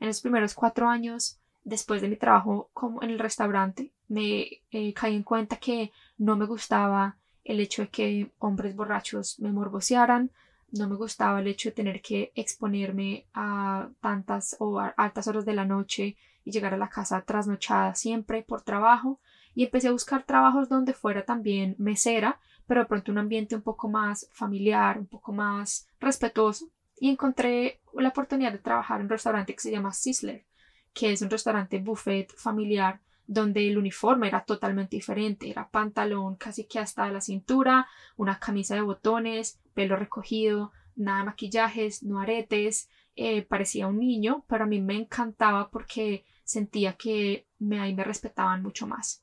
En 0.00 0.08
los 0.08 0.20
primeros 0.20 0.54
cuatro 0.54 0.88
años, 0.88 1.40
después 1.64 2.02
de 2.02 2.08
mi 2.08 2.16
trabajo 2.16 2.70
como 2.72 3.02
en 3.02 3.10
el 3.10 3.18
restaurante, 3.18 3.92
me 4.08 4.62
eh, 4.70 4.92
caí 4.94 5.14
en 5.14 5.22
cuenta 5.22 5.56
que 5.56 5.92
no 6.18 6.36
me 6.36 6.46
gustaba 6.46 7.16
el 7.44 7.60
hecho 7.60 7.82
de 7.82 7.88
que 7.88 8.32
hombres 8.38 8.76
borrachos 8.76 9.38
me 9.40 9.52
morbosearan, 9.52 10.30
no 10.72 10.88
me 10.88 10.96
gustaba 10.96 11.40
el 11.40 11.46
hecho 11.46 11.70
de 11.70 11.74
tener 11.74 12.00
que 12.00 12.32
exponerme 12.34 13.26
a 13.32 13.88
tantas 14.00 14.56
o 14.58 14.78
altas 14.78 15.26
horas 15.26 15.44
de 15.44 15.54
la 15.54 15.64
noche 15.64 16.16
y 16.44 16.50
llegar 16.50 16.74
a 16.74 16.78
la 16.78 16.88
casa 16.88 17.20
trasnochada 17.22 17.94
siempre 17.94 18.42
por 18.42 18.62
trabajo. 18.62 19.20
Y 19.54 19.64
empecé 19.64 19.88
a 19.88 19.92
buscar 19.92 20.24
trabajos 20.24 20.68
donde 20.68 20.92
fuera 20.92 21.24
también 21.24 21.74
mesera, 21.78 22.38
pero 22.66 22.82
de 22.82 22.86
pronto 22.86 23.10
un 23.10 23.18
ambiente 23.18 23.56
un 23.56 23.62
poco 23.62 23.88
más 23.88 24.28
familiar, 24.32 24.98
un 24.98 25.06
poco 25.06 25.32
más 25.32 25.88
respetuoso. 26.00 26.70
Y 27.00 27.10
encontré 27.10 27.80
la 27.94 28.08
oportunidad 28.10 28.52
de 28.52 28.58
trabajar 28.58 29.00
en 29.00 29.06
un 29.06 29.10
restaurante 29.10 29.54
que 29.54 29.60
se 29.60 29.70
llama 29.70 29.92
Sizzler, 29.92 30.44
que 30.92 31.12
es 31.12 31.22
un 31.22 31.30
restaurante 31.30 31.78
buffet 31.78 32.32
familiar 32.36 33.00
donde 33.28 33.68
el 33.68 33.76
uniforme 33.76 34.26
era 34.26 34.42
totalmente 34.44 34.96
diferente, 34.96 35.50
era 35.50 35.68
pantalón 35.68 36.36
casi 36.36 36.64
que 36.64 36.78
hasta 36.78 37.12
la 37.12 37.20
cintura, 37.20 37.86
una 38.16 38.40
camisa 38.40 38.74
de 38.74 38.80
botones, 38.80 39.60
pelo 39.74 39.96
recogido, 39.96 40.72
nada 40.96 41.18
de 41.18 41.24
maquillajes, 41.26 42.02
no 42.02 42.20
aretes, 42.20 42.88
eh, 43.16 43.42
parecía 43.42 43.86
un 43.86 43.98
niño, 43.98 44.44
pero 44.48 44.64
a 44.64 44.66
mí 44.66 44.80
me 44.80 44.96
encantaba 44.96 45.70
porque 45.70 46.24
sentía 46.42 46.94
que 46.94 47.46
me, 47.58 47.78
ahí 47.80 47.94
me 47.94 48.02
respetaban 48.02 48.62
mucho 48.62 48.86
más. 48.86 49.22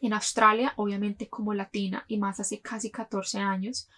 En 0.00 0.14
Australia, 0.14 0.72
obviamente 0.76 1.28
como 1.28 1.52
latina 1.52 2.04
y 2.08 2.16
más 2.16 2.40
hace 2.40 2.60
casi 2.60 2.90
14 2.90 3.38
años, 3.38 3.88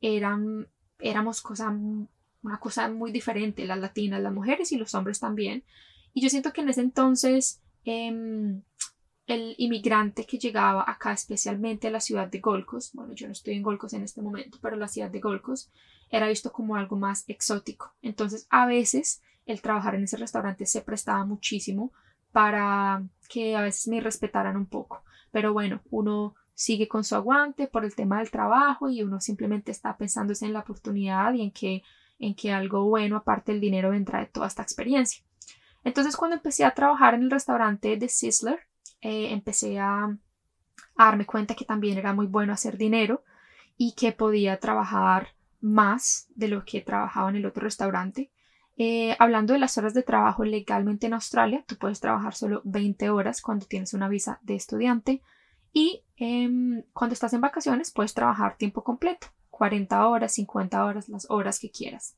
eran, 0.00 0.68
éramos 0.98 1.42
cosa, 1.42 1.68
una 1.68 2.60
cosa 2.60 2.88
muy 2.88 3.12
diferente, 3.12 3.66
las 3.66 3.78
latinas, 3.78 4.22
las 4.22 4.32
mujeres 4.32 4.72
y 4.72 4.78
los 4.78 4.94
hombres 4.94 5.20
también. 5.20 5.64
Y 6.14 6.22
yo 6.22 6.30
siento 6.30 6.54
que 6.54 6.62
en 6.62 6.70
ese 6.70 6.80
entonces 6.80 7.60
em, 7.84 8.62
el 9.26 9.54
inmigrante 9.58 10.24
que 10.24 10.38
llegaba 10.38 10.84
acá, 10.86 11.12
especialmente 11.12 11.88
a 11.88 11.90
la 11.90 12.00
ciudad 12.00 12.28
de 12.28 12.38
Golcos, 12.38 12.92
bueno, 12.94 13.12
yo 13.14 13.26
no 13.26 13.32
estoy 13.32 13.54
en 13.54 13.62
Golcos 13.62 13.92
en 13.92 14.02
este 14.02 14.22
momento, 14.22 14.58
pero 14.62 14.76
la 14.76 14.88
ciudad 14.88 15.10
de 15.10 15.20
Golcos 15.20 15.70
era 16.10 16.28
visto 16.28 16.52
como 16.52 16.76
algo 16.76 16.96
más 16.96 17.24
exótico. 17.28 17.92
Entonces, 18.02 18.46
a 18.50 18.66
veces 18.66 19.22
el 19.44 19.60
trabajar 19.60 19.96
en 19.96 20.04
ese 20.04 20.16
restaurante 20.16 20.64
se 20.66 20.80
prestaba 20.80 21.24
muchísimo 21.24 21.92
para 22.30 23.02
que 23.28 23.56
a 23.56 23.62
veces 23.62 23.88
me 23.88 24.00
respetaran 24.00 24.56
un 24.56 24.66
poco. 24.66 25.02
Pero 25.32 25.52
bueno, 25.52 25.80
uno 25.90 26.34
sigue 26.54 26.86
con 26.86 27.02
su 27.02 27.16
aguante 27.16 27.66
por 27.66 27.84
el 27.84 27.94
tema 27.94 28.18
del 28.18 28.30
trabajo 28.30 28.88
y 28.88 29.02
uno 29.02 29.20
simplemente 29.20 29.72
está 29.72 29.96
pensándose 29.96 30.46
en 30.46 30.52
la 30.52 30.60
oportunidad 30.60 31.34
y 31.34 31.42
en 31.42 31.50
que, 31.50 31.82
en 32.18 32.34
que 32.34 32.52
algo 32.52 32.84
bueno 32.84 33.16
aparte 33.16 33.52
del 33.52 33.60
dinero 33.60 33.90
vendrá 33.90 34.20
de 34.20 34.26
toda 34.26 34.46
esta 34.46 34.62
experiencia. 34.62 35.24
Entonces, 35.82 36.16
cuando 36.16 36.36
empecé 36.36 36.64
a 36.64 36.74
trabajar 36.74 37.14
en 37.14 37.22
el 37.22 37.30
restaurante 37.30 37.96
de 37.96 38.08
Sizzler, 38.08 38.60
eh, 39.06 39.32
empecé 39.32 39.78
a, 39.78 40.18
darme 40.96 41.26
cuenta 41.26 41.54
que 41.54 41.64
también 41.64 41.96
era 41.96 42.12
muy 42.12 42.26
bueno 42.26 42.52
hacer 42.52 42.76
dinero 42.76 43.22
y 43.76 43.92
que 43.92 44.10
podía 44.10 44.58
trabajar 44.58 45.28
más 45.60 46.26
de 46.34 46.48
lo 46.48 46.64
que 46.64 46.80
trabajaba 46.80 47.30
en 47.30 47.36
el 47.36 47.46
otro 47.46 47.62
restaurante. 47.62 48.32
Eh, 48.76 49.14
hablando 49.20 49.52
de 49.52 49.60
las 49.60 49.78
horas 49.78 49.94
de 49.94 50.02
trabajo 50.02 50.44
legalmente 50.44 51.06
en 51.06 51.12
Australia, 51.14 51.64
tú 51.68 51.76
puedes 51.76 52.00
trabajar 52.00 52.34
solo 52.34 52.62
20 52.64 53.10
horas 53.10 53.42
cuando 53.42 53.66
tienes 53.66 53.94
una 53.94 54.08
visa 54.08 54.40
de 54.42 54.56
estudiante 54.56 55.22
y 55.72 56.02
em, 56.16 56.82
cuando 56.92 57.12
estás 57.12 57.32
en 57.32 57.42
vacaciones 57.42 57.92
puedes 57.92 58.12
trabajar 58.12 58.56
tiempo 58.56 58.82
completo, 58.82 59.28
40 59.50 60.08
horas, 60.08 60.32
50 60.32 60.84
horas, 60.84 61.08
las 61.08 61.30
horas 61.30 61.60
que 61.60 61.70
quieras. 61.70 62.16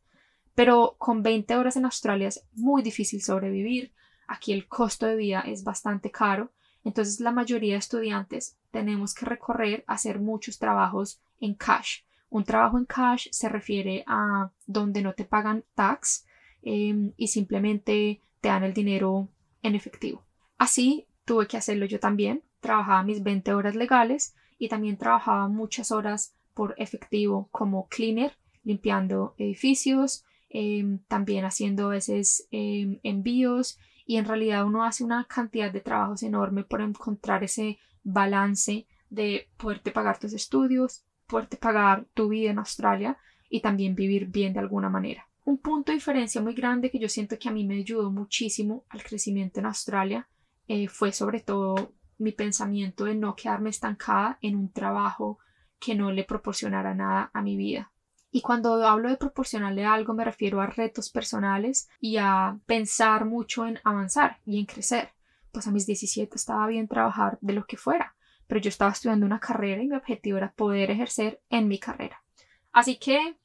Pero 0.54 0.96
con 0.96 1.22
20 1.22 1.54
horas 1.56 1.76
en 1.76 1.84
Australia 1.84 2.28
es 2.28 2.46
muy 2.54 2.82
difícil 2.82 3.20
sobrevivir. 3.20 3.92
Aquí 4.26 4.54
el 4.54 4.68
costo 4.68 5.04
de 5.04 5.16
vida 5.16 5.40
es 5.40 5.64
bastante 5.64 6.10
caro 6.10 6.50
entonces 6.84 7.20
la 7.20 7.32
mayoría 7.32 7.74
de 7.74 7.78
estudiantes 7.78 8.56
tenemos 8.70 9.14
que 9.14 9.26
recorrer 9.26 9.84
a 9.86 9.94
hacer 9.94 10.20
muchos 10.20 10.58
trabajos 10.58 11.20
en 11.40 11.54
cash. 11.54 12.00
Un 12.30 12.44
trabajo 12.44 12.78
en 12.78 12.84
cash 12.84 13.28
se 13.30 13.48
refiere 13.48 14.04
a 14.06 14.50
donde 14.66 15.02
no 15.02 15.14
te 15.14 15.24
pagan 15.24 15.64
tax 15.74 16.26
em, 16.62 17.12
y 17.16 17.28
simplemente 17.28 18.20
te 18.40 18.48
dan 18.48 18.64
el 18.64 18.74
dinero 18.74 19.28
en 19.62 19.74
efectivo. 19.74 20.24
Así 20.58 21.06
tuve 21.24 21.46
que 21.46 21.56
hacerlo 21.56 21.86
yo 21.86 21.98
también. 22.00 22.42
Trabajaba 22.60 23.02
mis 23.02 23.22
20 23.22 23.54
horas 23.54 23.74
legales 23.74 24.34
y 24.58 24.68
también 24.68 24.98
trabajaba 24.98 25.48
muchas 25.48 25.90
horas 25.90 26.34
por 26.54 26.74
efectivo 26.76 27.48
como 27.52 27.86
cleaner, 27.88 28.36
limpiando 28.64 29.34
edificios, 29.38 30.24
em, 30.50 30.98
también 31.08 31.44
haciendo 31.44 31.86
a 31.86 31.90
veces 31.90 32.48
em, 32.50 32.98
envíos 33.02 33.78
y 34.08 34.16
en 34.16 34.24
realidad 34.24 34.64
uno 34.64 34.84
hace 34.84 35.04
una 35.04 35.22
cantidad 35.24 35.70
de 35.70 35.82
trabajos 35.82 36.22
enorme 36.22 36.64
por 36.64 36.80
encontrar 36.80 37.44
ese 37.44 37.78
balance 38.02 38.86
de 39.10 39.50
poderte 39.58 39.90
pagar 39.90 40.18
tus 40.18 40.32
estudios, 40.32 41.04
poderte 41.26 41.58
pagar 41.58 42.06
tu 42.14 42.28
vida 42.28 42.50
en 42.50 42.58
Australia 42.58 43.18
y 43.50 43.60
también 43.60 43.94
vivir 43.94 44.24
bien 44.24 44.54
de 44.54 44.60
alguna 44.60 44.88
manera. 44.88 45.28
Un 45.44 45.58
punto 45.58 45.92
de 45.92 45.96
diferencia 45.96 46.40
muy 46.40 46.54
grande 46.54 46.90
que 46.90 46.98
yo 46.98 47.06
siento 47.10 47.38
que 47.38 47.50
a 47.50 47.52
mí 47.52 47.66
me 47.66 47.76
ayudó 47.76 48.10
muchísimo 48.10 48.82
al 48.88 49.02
crecimiento 49.02 49.60
en 49.60 49.66
Australia 49.66 50.26
eh, 50.68 50.88
fue 50.88 51.12
sobre 51.12 51.40
todo 51.40 51.92
mi 52.16 52.32
pensamiento 52.32 53.04
de 53.04 53.14
no 53.14 53.36
quedarme 53.36 53.68
estancada 53.68 54.38
en 54.40 54.56
un 54.56 54.72
trabajo 54.72 55.38
que 55.78 55.94
no 55.94 56.12
le 56.12 56.24
proporcionara 56.24 56.94
nada 56.94 57.28
a 57.34 57.42
mi 57.42 57.58
vida. 57.58 57.92
Y 58.30 58.42
cuando 58.42 58.86
hablo 58.86 59.08
de 59.08 59.16
proporcionarle 59.16 59.84
algo 59.84 60.12
me 60.12 60.24
refiero 60.24 60.60
a 60.60 60.66
retos 60.66 61.10
personales 61.10 61.88
y 62.00 62.18
a 62.18 62.58
pensar 62.66 63.24
mucho 63.24 63.66
en 63.66 63.78
avanzar 63.84 64.38
y 64.44 64.58
en 64.58 64.66
crecer. 64.66 65.10
Pues 65.50 65.66
a 65.66 65.70
mis 65.70 65.86
17 65.86 66.36
estaba 66.36 66.66
bien 66.66 66.88
trabajar 66.88 67.38
de 67.40 67.54
lo 67.54 67.64
que 67.64 67.78
fuera, 67.78 68.14
pero 68.46 68.60
yo 68.60 68.68
estaba 68.68 68.92
estudiando 68.92 69.24
una 69.24 69.40
carrera 69.40 69.82
y 69.82 69.88
mi 69.88 69.96
objetivo 69.96 70.36
era 70.36 70.52
poder 70.52 70.90
ejercer 70.90 71.40
en 71.48 71.68
mi 71.68 71.78
carrera. 71.78 72.22
Así 72.70 72.98
que 72.98 73.36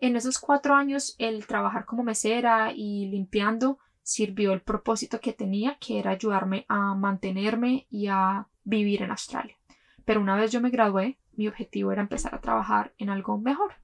en 0.00 0.16
esos 0.16 0.38
cuatro 0.38 0.74
años 0.74 1.14
el 1.18 1.46
trabajar 1.46 1.84
como 1.84 2.02
mesera 2.02 2.72
y 2.74 3.06
limpiando 3.06 3.78
sirvió 4.02 4.52
el 4.52 4.62
propósito 4.62 5.20
que 5.20 5.32
tenía, 5.32 5.76
que 5.78 6.00
era 6.00 6.10
ayudarme 6.10 6.66
a 6.68 6.96
mantenerme 6.96 7.86
y 7.88 8.08
a 8.08 8.48
vivir 8.64 9.02
en 9.02 9.12
Australia. 9.12 9.56
Pero 10.04 10.20
una 10.20 10.34
vez 10.34 10.50
yo 10.50 10.60
me 10.60 10.70
gradué, 10.70 11.16
mi 11.36 11.46
objetivo 11.46 11.92
era 11.92 12.02
empezar 12.02 12.34
a 12.34 12.40
trabajar 12.40 12.92
en 12.98 13.08
algo 13.08 13.38
mejor 13.38 13.76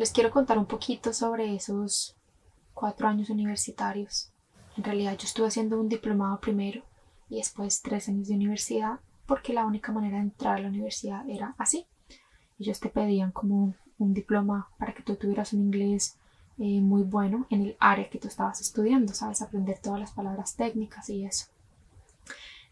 les 0.00 0.12
quiero 0.12 0.30
contar 0.30 0.56
un 0.56 0.64
poquito 0.64 1.12
sobre 1.12 1.54
esos 1.54 2.16
cuatro 2.72 3.06
años 3.06 3.28
universitarios. 3.28 4.30
En 4.78 4.82
realidad 4.82 5.14
yo 5.18 5.26
estuve 5.26 5.48
haciendo 5.48 5.78
un 5.78 5.90
diplomado 5.90 6.40
primero 6.40 6.82
y 7.28 7.36
después 7.36 7.82
tres 7.82 8.08
años 8.08 8.28
de 8.28 8.34
universidad 8.34 9.00
porque 9.26 9.52
la 9.52 9.66
única 9.66 9.92
manera 9.92 10.16
de 10.16 10.22
entrar 10.22 10.56
a 10.56 10.62
la 10.62 10.68
universidad 10.68 11.28
era 11.28 11.54
así. 11.58 11.84
Ellos 12.58 12.80
te 12.80 12.88
pedían 12.88 13.30
como 13.30 13.74
un 13.98 14.14
diploma 14.14 14.70
para 14.78 14.94
que 14.94 15.02
tú 15.02 15.16
tuvieras 15.16 15.52
un 15.52 15.66
inglés 15.66 16.16
eh, 16.56 16.80
muy 16.80 17.02
bueno 17.02 17.46
en 17.50 17.60
el 17.66 17.76
área 17.78 18.08
que 18.08 18.18
tú 18.18 18.28
estabas 18.28 18.62
estudiando, 18.62 19.12
sabes, 19.12 19.42
aprender 19.42 19.80
todas 19.82 20.00
las 20.00 20.12
palabras 20.12 20.56
técnicas 20.56 21.10
y 21.10 21.26
eso. 21.26 21.48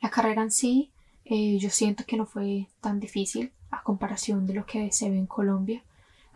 La 0.00 0.08
carrera 0.08 0.40
en 0.40 0.50
sí, 0.50 0.92
eh, 1.26 1.58
yo 1.58 1.68
siento 1.68 2.04
que 2.06 2.16
no 2.16 2.24
fue 2.24 2.68
tan 2.80 2.98
difícil 3.00 3.52
a 3.70 3.82
comparación 3.82 4.46
de 4.46 4.54
lo 4.54 4.64
que 4.64 4.90
se 4.92 5.10
ve 5.10 5.18
en 5.18 5.26
Colombia. 5.26 5.84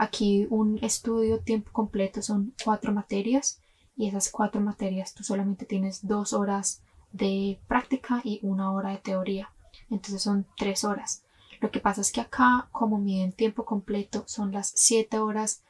Aquí 0.02 0.49
un 0.50 0.80
estudio 0.82 1.38
tiempo 1.38 1.71
completo 1.71 2.23
son 2.23 2.56
cuatro 2.64 2.92
materias 2.92 3.61
y 3.97 4.09
esas 4.09 4.30
cuatro 4.30 4.61
materias 4.61 5.14
tú 5.14 5.23
solamente 5.23 5.64
tienes 5.64 6.04
dos 6.04 6.32
horas 6.32 6.82
de 7.12 7.61
práctica 7.68 8.21
y 8.25 8.40
una 8.42 8.73
hora 8.73 8.90
de 8.90 8.97
teoría. 8.97 9.52
Entonces 9.90 10.21
son 10.21 10.44
tres 10.56 10.82
horas. 10.82 11.23
Lo 11.61 11.71
que 11.71 11.78
pasa 11.78 12.00
es 12.00 12.11
que 12.11 12.21
acá, 12.21 12.68
como 12.73 12.99
miden 12.99 13.30
tiempo 13.30 13.64
completo, 13.64 14.25
son 14.26 14.50
las 14.50 14.73
siete 14.75 15.21
horas 15.21 15.62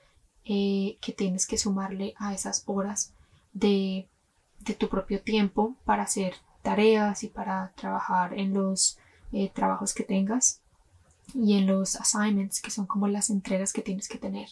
eh, 0.47 0.97
que 1.03 1.13
tienes 1.13 1.47
que 1.47 1.59
sumarle 1.59 2.15
a 2.17 2.33
esas 2.33 2.63
horas 2.65 3.13
de, 3.53 4.09
de 4.61 4.73
tu 4.73 4.89
propio 4.89 5.21
tiempo 5.21 5.77
para 5.85 6.05
hacer 6.05 6.37
tareas 6.63 7.23
y 7.23 7.29
para 7.29 7.75
trabajar 7.77 8.33
en 8.33 8.55
los 8.55 8.99
eh, 9.31 9.51
trabajos 9.51 9.93
que 9.93 10.05
tengas 10.05 10.62
y 11.35 11.57
en 11.57 11.67
los 11.67 11.97
assignments, 11.97 12.61
que 12.61 12.71
son 12.71 12.87
como 12.87 13.09
las 13.09 13.31
entregas 13.31 13.73
que 13.73 13.83
tienes 13.83 14.09
que 14.09 14.19
tener. 14.19 14.49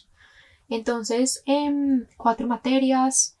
Entonces, 0.69 1.43
en 1.45 2.07
cuatro 2.17 2.47
materias 2.47 3.37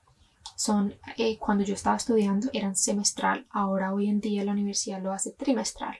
son, 0.55 0.95
eh, 1.17 1.37
cuando 1.37 1.63
yo 1.63 1.73
estaba 1.73 1.95
estudiando, 1.95 2.49
eran 2.53 2.75
semestral. 2.75 3.47
Ahora, 3.49 3.93
hoy 3.93 4.09
en 4.09 4.19
día, 4.19 4.43
la 4.43 4.51
universidad 4.51 5.01
lo 5.01 5.13
hace 5.13 5.31
trimestral. 5.31 5.97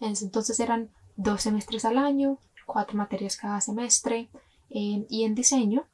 Entonces, 0.00 0.58
eran 0.58 0.90
dos 1.16 1.42
semestres 1.42 1.84
al 1.84 1.98
año, 1.98 2.38
cuatro 2.66 2.96
materias 2.96 3.36
cada 3.36 3.60
semestre. 3.60 4.28
Eh, 4.70 5.06
y 5.08 5.24
en 5.24 5.34
diseño, 5.34 5.86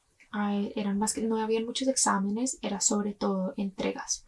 eran 0.75 0.97
más 0.99 1.13
que 1.13 1.21
no 1.21 1.37
había 1.37 1.63
muchos 1.63 1.87
exámenes, 1.87 2.59
era 2.61 2.81
sobre 2.81 3.13
todo 3.13 3.53
entregas. 3.57 4.25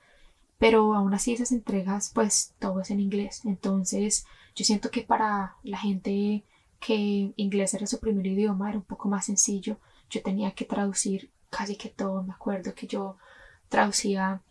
Pero 0.57 0.93
aún 0.93 1.13
así, 1.13 1.33
esas 1.33 1.51
entregas, 1.51 2.11
pues 2.13 2.53
todo 2.59 2.81
es 2.81 2.91
en 2.91 2.99
inglés. 2.99 3.41
Entonces, 3.45 4.25
yo 4.55 4.63
siento 4.63 4.91
que 4.91 5.01
para 5.01 5.55
la 5.63 5.77
gente 5.79 6.43
que 6.81 7.31
inglés 7.38 7.73
era 7.73 7.88
su 7.88 8.00
primer 8.00 8.27
idioma 8.27 8.69
era 8.69 8.77
un 8.79 8.83
poco 8.83 9.07
más 9.07 9.25
sencillo 9.25 9.77
yo 10.11 10.21
tenía 10.21 10.51
que 10.51 10.65
traducir 10.65 11.31
casi 11.50 11.75
que 11.77 11.89
todo. 11.89 12.21
Me 12.21 12.33
acuerdo 12.33 12.75
que 12.75 12.85
yo 12.85 13.17
traducía 13.69 14.41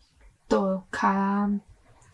todo, 0.47 0.87
cada, 0.89 1.49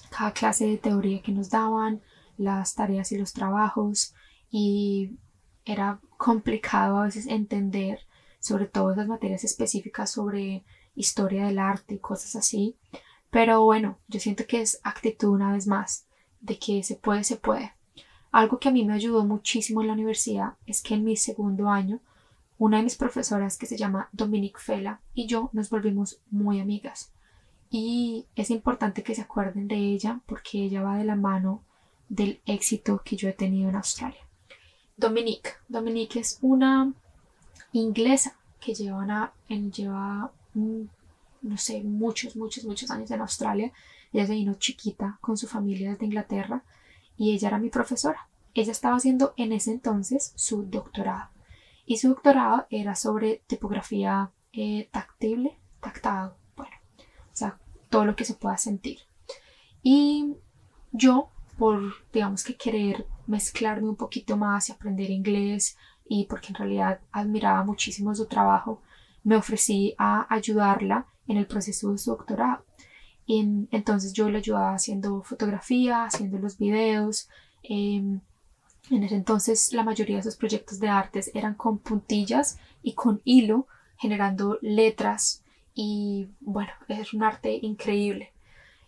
cada 0.10 0.34
clase 0.34 0.68
de 0.68 0.78
teoría 0.78 1.22
que 1.22 1.32
nos 1.32 1.50
daban, 1.50 2.02
las 2.38 2.76
tareas 2.76 3.12
y 3.12 3.18
los 3.18 3.34
trabajos 3.34 4.14
y 4.52 5.18
era 5.66 6.00
complicado 6.18 6.98
a 6.98 7.06
veces 7.06 7.26
entender 7.26 8.02
sobre 8.40 8.68
todo 8.68 8.92
esas 8.92 9.08
materias 9.08 9.44
específicas 9.44 10.12
sobre 10.12 10.64
historia 10.94 11.46
del 11.46 11.58
arte 11.58 11.96
y 11.96 12.00
cosas 12.00 12.36
así. 12.36 12.78
Pero 13.30 13.64
bueno, 13.64 13.98
yo 14.08 14.20
siento 14.20 14.46
que 14.46 14.62
es 14.62 14.80
actitud 14.84 15.30
una 15.30 15.54
vez 15.54 15.68
más, 15.68 16.06
de 16.42 16.60
que 16.60 16.84
se 16.84 16.96
puede, 16.96 17.24
se 17.24 17.38
puede. 17.38 17.74
Algo 18.32 18.60
que 18.60 18.70
a 18.70 18.72
mí 18.72 18.84
me 18.84 18.94
ayudó 18.94 19.24
muchísimo 19.26 19.82
en 19.82 19.88
la 19.88 19.94
universidad 19.94 20.54
es 20.66 20.82
que 20.82 20.96
en 20.96 21.04
mi 21.04 21.16
segundo 21.16 21.70
año 21.70 22.00
una 22.60 22.78
de 22.78 22.84
mis 22.84 22.96
profesoras 22.96 23.58
que 23.58 23.68
se 23.68 23.78
llama 23.78 24.10
Dominique 24.12 24.60
Fela 24.60 25.00
y 25.14 25.28
yo 25.28 25.50
nos 25.54 25.70
volvimos 25.70 26.20
muy 26.32 26.60
amigas. 26.60 27.12
Y 27.70 28.26
es 28.36 28.50
importante 28.50 29.04
que 29.04 29.14
se 29.14 29.22
acuerden 29.22 29.68
de 29.68 29.76
ella 29.76 30.22
porque 30.26 30.64
ella 30.64 30.82
va 30.82 30.98
de 30.98 31.04
la 31.04 31.16
mano 31.16 31.62
del 32.10 32.40
éxito 32.46 33.02
que 33.04 33.16
yo 33.16 33.30
he 33.30 33.34
tenido 33.34 33.70
en 33.70 33.76
Australia. 33.76 34.22
Dominique. 34.96 35.52
Dominique 35.68 36.20
es 36.20 36.40
una 36.42 36.92
inglesa 37.74 38.36
que 38.60 38.74
lleva, 38.74 39.34
en, 39.50 39.72
lleva 39.72 40.32
no 40.54 41.58
sé, 41.58 41.84
muchos, 41.84 42.36
muchos, 42.36 42.64
muchos 42.64 42.90
años 42.90 43.12
en 43.12 43.22
Australia. 43.22 43.72
Ella 44.12 44.26
se 44.26 44.34
vino 44.34 44.56
chiquita 44.56 45.20
con 45.22 45.38
su 45.38 45.48
familia 45.48 45.92
desde 45.92 46.06
Inglaterra 46.06 46.64
y 47.18 47.34
ella 47.34 47.50
era 47.50 47.60
mi 47.60 47.70
profesora. 47.70 48.30
Ella 48.54 48.72
estaba 48.72 48.96
haciendo 48.96 49.34
en 49.38 49.52
ese 49.52 49.72
entonces 49.72 50.34
su 50.36 50.64
doctorado 50.64 51.30
y 51.88 51.98
su 51.98 52.10
doctorado 52.10 52.68
era 52.70 52.96
sobre 52.96 53.44
tipografía 53.48 54.32
eh, 54.52 54.90
tactible, 54.92 55.58
tactado, 55.80 56.38
bueno, 56.56 56.76
o 56.98 57.36
sea, 57.36 57.58
todo 57.90 58.04
lo 58.04 58.16
que 58.16 58.26
se 58.26 58.34
pueda 58.34 58.58
sentir. 58.58 59.00
Y 59.82 60.36
yo, 60.92 61.32
por, 61.58 61.94
digamos 62.12 62.44
que 62.44 62.58
querer 62.58 63.08
mezclarme 63.26 63.88
un 63.88 63.96
poquito 63.96 64.36
más 64.36 64.68
y 64.68 64.74
aprender 64.74 65.10
inglés, 65.10 65.78
y 66.06 66.26
porque 66.26 66.50
en 66.50 66.56
realidad 66.56 67.00
admiraba 67.12 67.64
muchísimo 67.64 68.14
su 68.14 68.26
trabajo, 68.26 68.82
me 69.24 69.38
ofrecí 69.38 69.96
a 69.98 70.34
ayudarla 70.34 71.08
en 71.26 71.38
el 71.38 71.48
proceso 71.48 71.92
de 71.92 71.98
su 71.98 72.12
doctorado. 72.12 72.66
Y 73.28 73.68
entonces 73.72 74.14
yo 74.14 74.30
le 74.30 74.40
ayudaba 74.40 74.74
haciendo 74.74 75.22
fotografía, 75.22 76.06
haciendo 76.06 76.40
los 76.40 76.58
videos, 76.58 77.30
eh, 77.62 78.02
en 78.90 79.04
ese 79.04 79.16
entonces 79.16 79.74
la 79.74 79.84
mayoría 79.84 80.16
de 80.16 80.22
esos 80.22 80.38
proyectos 80.38 80.80
de 80.80 80.88
artes 80.88 81.30
eran 81.34 81.56
con 81.56 81.78
puntillas 81.78 82.58
y 82.82 82.94
con 82.94 83.22
hilo, 83.26 83.68
generando 83.98 84.58
letras 84.62 85.44
y 85.74 86.30
bueno, 86.40 86.72
es 86.88 87.14
un 87.14 87.24
arte 87.24 87.60
increíble. 87.62 88.32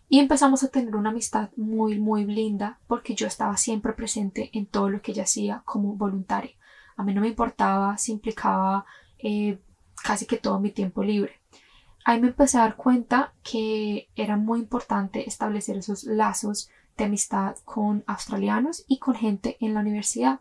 Y 0.08 0.20
empezamos 0.20 0.64
a 0.64 0.70
tener 0.70 0.96
una 0.96 1.10
amistad 1.10 1.50
muy, 1.56 2.00
muy 2.00 2.26
linda 2.26 2.80
porque 2.88 3.14
yo 3.14 3.28
estaba 3.28 3.58
siempre 3.58 3.94
presente 3.94 4.50
en 4.54 4.66
todo 4.66 4.90
lo 4.90 5.02
que 5.02 5.12
ella 5.12 5.24
hacía 5.24 5.62
como 5.66 5.94
voluntaria. 5.94 6.54
A 6.96 7.04
mí 7.04 7.14
no 7.14 7.22
me 7.22 7.28
importaba 7.28 7.98
si 7.98 8.14
implicaba 8.14 8.86
eh, 9.20 9.60
casi 10.04 10.26
que 10.26 10.38
todo 10.38 10.60
mi 10.60 10.72
tiempo 10.72 11.04
libre. 11.04 11.39
Ahí 12.10 12.20
me 12.20 12.30
empecé 12.30 12.58
a 12.58 12.62
dar 12.62 12.76
cuenta 12.76 13.34
que 13.44 14.10
era 14.16 14.36
muy 14.36 14.62
importante 14.62 15.30
establecer 15.30 15.78
esos 15.78 16.06
lazos 16.06 16.68
de 16.98 17.04
amistad 17.04 17.56
con 17.66 18.04
australianos 18.08 18.84
y 18.88 18.98
con 18.98 19.14
gente 19.14 19.58
en 19.60 19.76
la 19.76 19.82
universidad. 19.82 20.40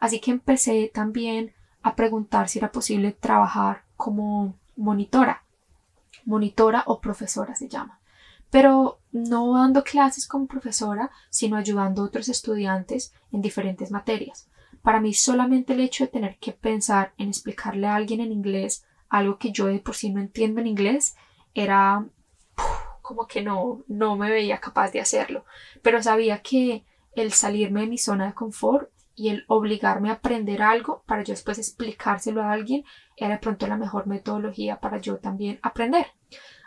Así 0.00 0.18
que 0.18 0.30
empecé 0.30 0.90
también 0.94 1.52
a 1.82 1.94
preguntar 1.94 2.48
si 2.48 2.58
era 2.58 2.72
posible 2.72 3.12
trabajar 3.12 3.82
como 3.98 4.54
monitora, 4.78 5.44
monitora 6.24 6.84
o 6.86 7.02
profesora 7.02 7.54
se 7.54 7.68
llama, 7.68 8.00
pero 8.48 8.98
no 9.12 9.52
dando 9.52 9.84
clases 9.84 10.26
como 10.26 10.46
profesora, 10.46 11.10
sino 11.28 11.58
ayudando 11.58 12.00
a 12.00 12.06
otros 12.06 12.30
estudiantes 12.30 13.12
en 13.30 13.42
diferentes 13.42 13.90
materias. 13.90 14.48
Para 14.80 15.00
mí 15.00 15.12
solamente 15.12 15.74
el 15.74 15.80
hecho 15.80 16.04
de 16.04 16.12
tener 16.12 16.38
que 16.38 16.52
pensar 16.52 17.12
en 17.18 17.28
explicarle 17.28 17.88
a 17.88 17.96
alguien 17.96 18.22
en 18.22 18.32
inglés 18.32 18.86
algo 19.10 19.36
que 19.36 19.52
yo 19.52 19.66
de 19.66 19.80
por 19.80 19.94
sí 19.94 20.10
no 20.10 20.20
entiendo 20.20 20.60
en 20.60 20.68
inglés 20.68 21.16
era 21.52 22.06
como 23.02 23.26
que 23.26 23.42
no, 23.42 23.82
no 23.88 24.16
me 24.16 24.30
veía 24.30 24.58
capaz 24.60 24.92
de 24.92 25.00
hacerlo, 25.00 25.44
pero 25.82 26.02
sabía 26.02 26.42
que 26.42 26.84
el 27.14 27.32
salirme 27.32 27.80
de 27.82 27.88
mi 27.88 27.98
zona 27.98 28.26
de 28.26 28.34
confort 28.34 28.88
y 29.16 29.28
el 29.28 29.44
obligarme 29.48 30.10
a 30.10 30.14
aprender 30.14 30.62
algo 30.62 31.02
para 31.06 31.22
yo 31.22 31.32
después 31.32 31.58
explicárselo 31.58 32.40
a 32.40 32.52
alguien 32.52 32.84
era 33.16 33.34
de 33.34 33.38
pronto 33.38 33.66
la 33.66 33.76
mejor 33.76 34.06
metodología 34.06 34.80
para 34.80 34.98
yo 34.98 35.18
también 35.18 35.58
aprender. 35.62 36.06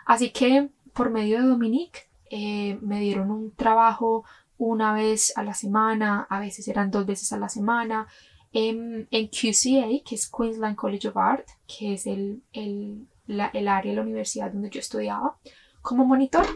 Así 0.06 0.30
que 0.30 0.68
por 0.92 1.10
medio 1.10 1.40
de 1.40 1.48
Dominique 1.48 2.00
eh, 2.30 2.78
me 2.82 3.00
dieron 3.00 3.30
un 3.30 3.54
trabajo 3.54 4.24
una 4.58 4.92
vez 4.92 5.36
a 5.36 5.42
la 5.42 5.54
semana, 5.54 6.26
a 6.28 6.38
veces 6.38 6.68
eran 6.68 6.90
dos 6.90 7.06
veces 7.06 7.32
a 7.32 7.38
la 7.38 7.48
semana, 7.48 8.06
en, 8.54 9.08
en 9.10 9.26
QCA, 9.26 10.02
que 10.04 10.14
es 10.14 10.30
Queensland 10.30 10.76
College 10.76 11.08
of 11.08 11.16
Art, 11.16 11.46
que 11.66 11.92
es 11.92 12.06
el, 12.06 12.42
el, 12.52 13.06
el 13.26 13.68
área 13.68 13.90
de 13.90 13.96
la 13.96 14.02
universidad 14.02 14.52
donde 14.52 14.70
yo 14.70 14.80
estudiaba 14.80 15.36
como 15.82 16.06
monitor. 16.06 16.46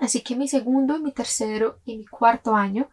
Así 0.00 0.22
que 0.22 0.34
mi 0.34 0.48
segundo, 0.48 0.98
mi 0.98 1.12
tercero 1.12 1.78
y 1.86 1.96
mi 1.96 2.04
cuarto 2.04 2.56
año 2.56 2.88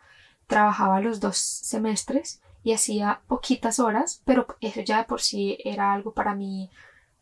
trabajaba 0.45 1.01
los 1.01 1.19
dos 1.19 1.38
semestres 1.38 2.41
y 2.63 2.73
hacía 2.73 3.21
poquitas 3.27 3.79
horas, 3.79 4.21
pero 4.23 4.45
eso 4.62 4.81
ya 4.81 4.99
de 4.99 5.05
por 5.05 5.19
sí 5.19 5.57
era 5.65 5.91
algo 5.91 6.13
para 6.13 6.36
mí 6.36 6.69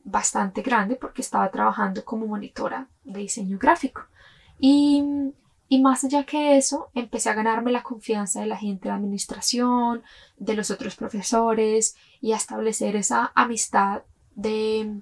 bastante 0.03 0.61
grande 0.61 0.97
porque 0.97 1.21
estaba 1.21 1.49
trabajando 1.49 2.03
como 2.03 2.27
monitora 2.27 2.87
de 3.05 3.21
diseño 3.21 3.57
gráfico. 3.57 4.01
Y, 4.59 5.31
y 5.69 5.81
más 5.81 6.03
allá 6.03 6.25
que 6.25 6.57
eso, 6.57 6.89
empecé 6.93 7.29
a 7.29 7.35
ganarme 7.35 7.71
la 7.71 7.83
confianza 7.83 8.41
de 8.41 8.47
la 8.47 8.57
gente 8.57 8.89
de 8.89 8.95
administración, 8.95 10.03
de 10.37 10.55
los 10.55 10.71
otros 10.71 10.95
profesores 10.95 11.95
y 12.19 12.33
a 12.33 12.37
establecer 12.37 12.95
esa 12.95 13.31
amistad 13.35 14.01
de 14.35 15.01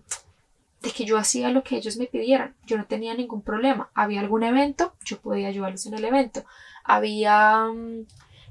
de 0.82 0.92
que 0.92 1.06
yo 1.06 1.18
hacía 1.18 1.50
lo 1.50 1.64
que 1.64 1.78
ellos 1.78 1.98
me 1.98 2.06
pidieran. 2.06 2.56
Yo 2.66 2.78
no 2.78 2.86
tenía 2.86 3.14
ningún 3.16 3.42
problema. 3.42 3.90
Había 3.94 4.20
algún 4.20 4.44
evento, 4.44 4.94
yo 5.04 5.20
podía 5.20 5.48
ayudarlos 5.48 5.86
en 5.86 5.96
el 5.96 6.06
evento. 6.06 6.44
Había 6.84 7.66
mm, 7.66 8.06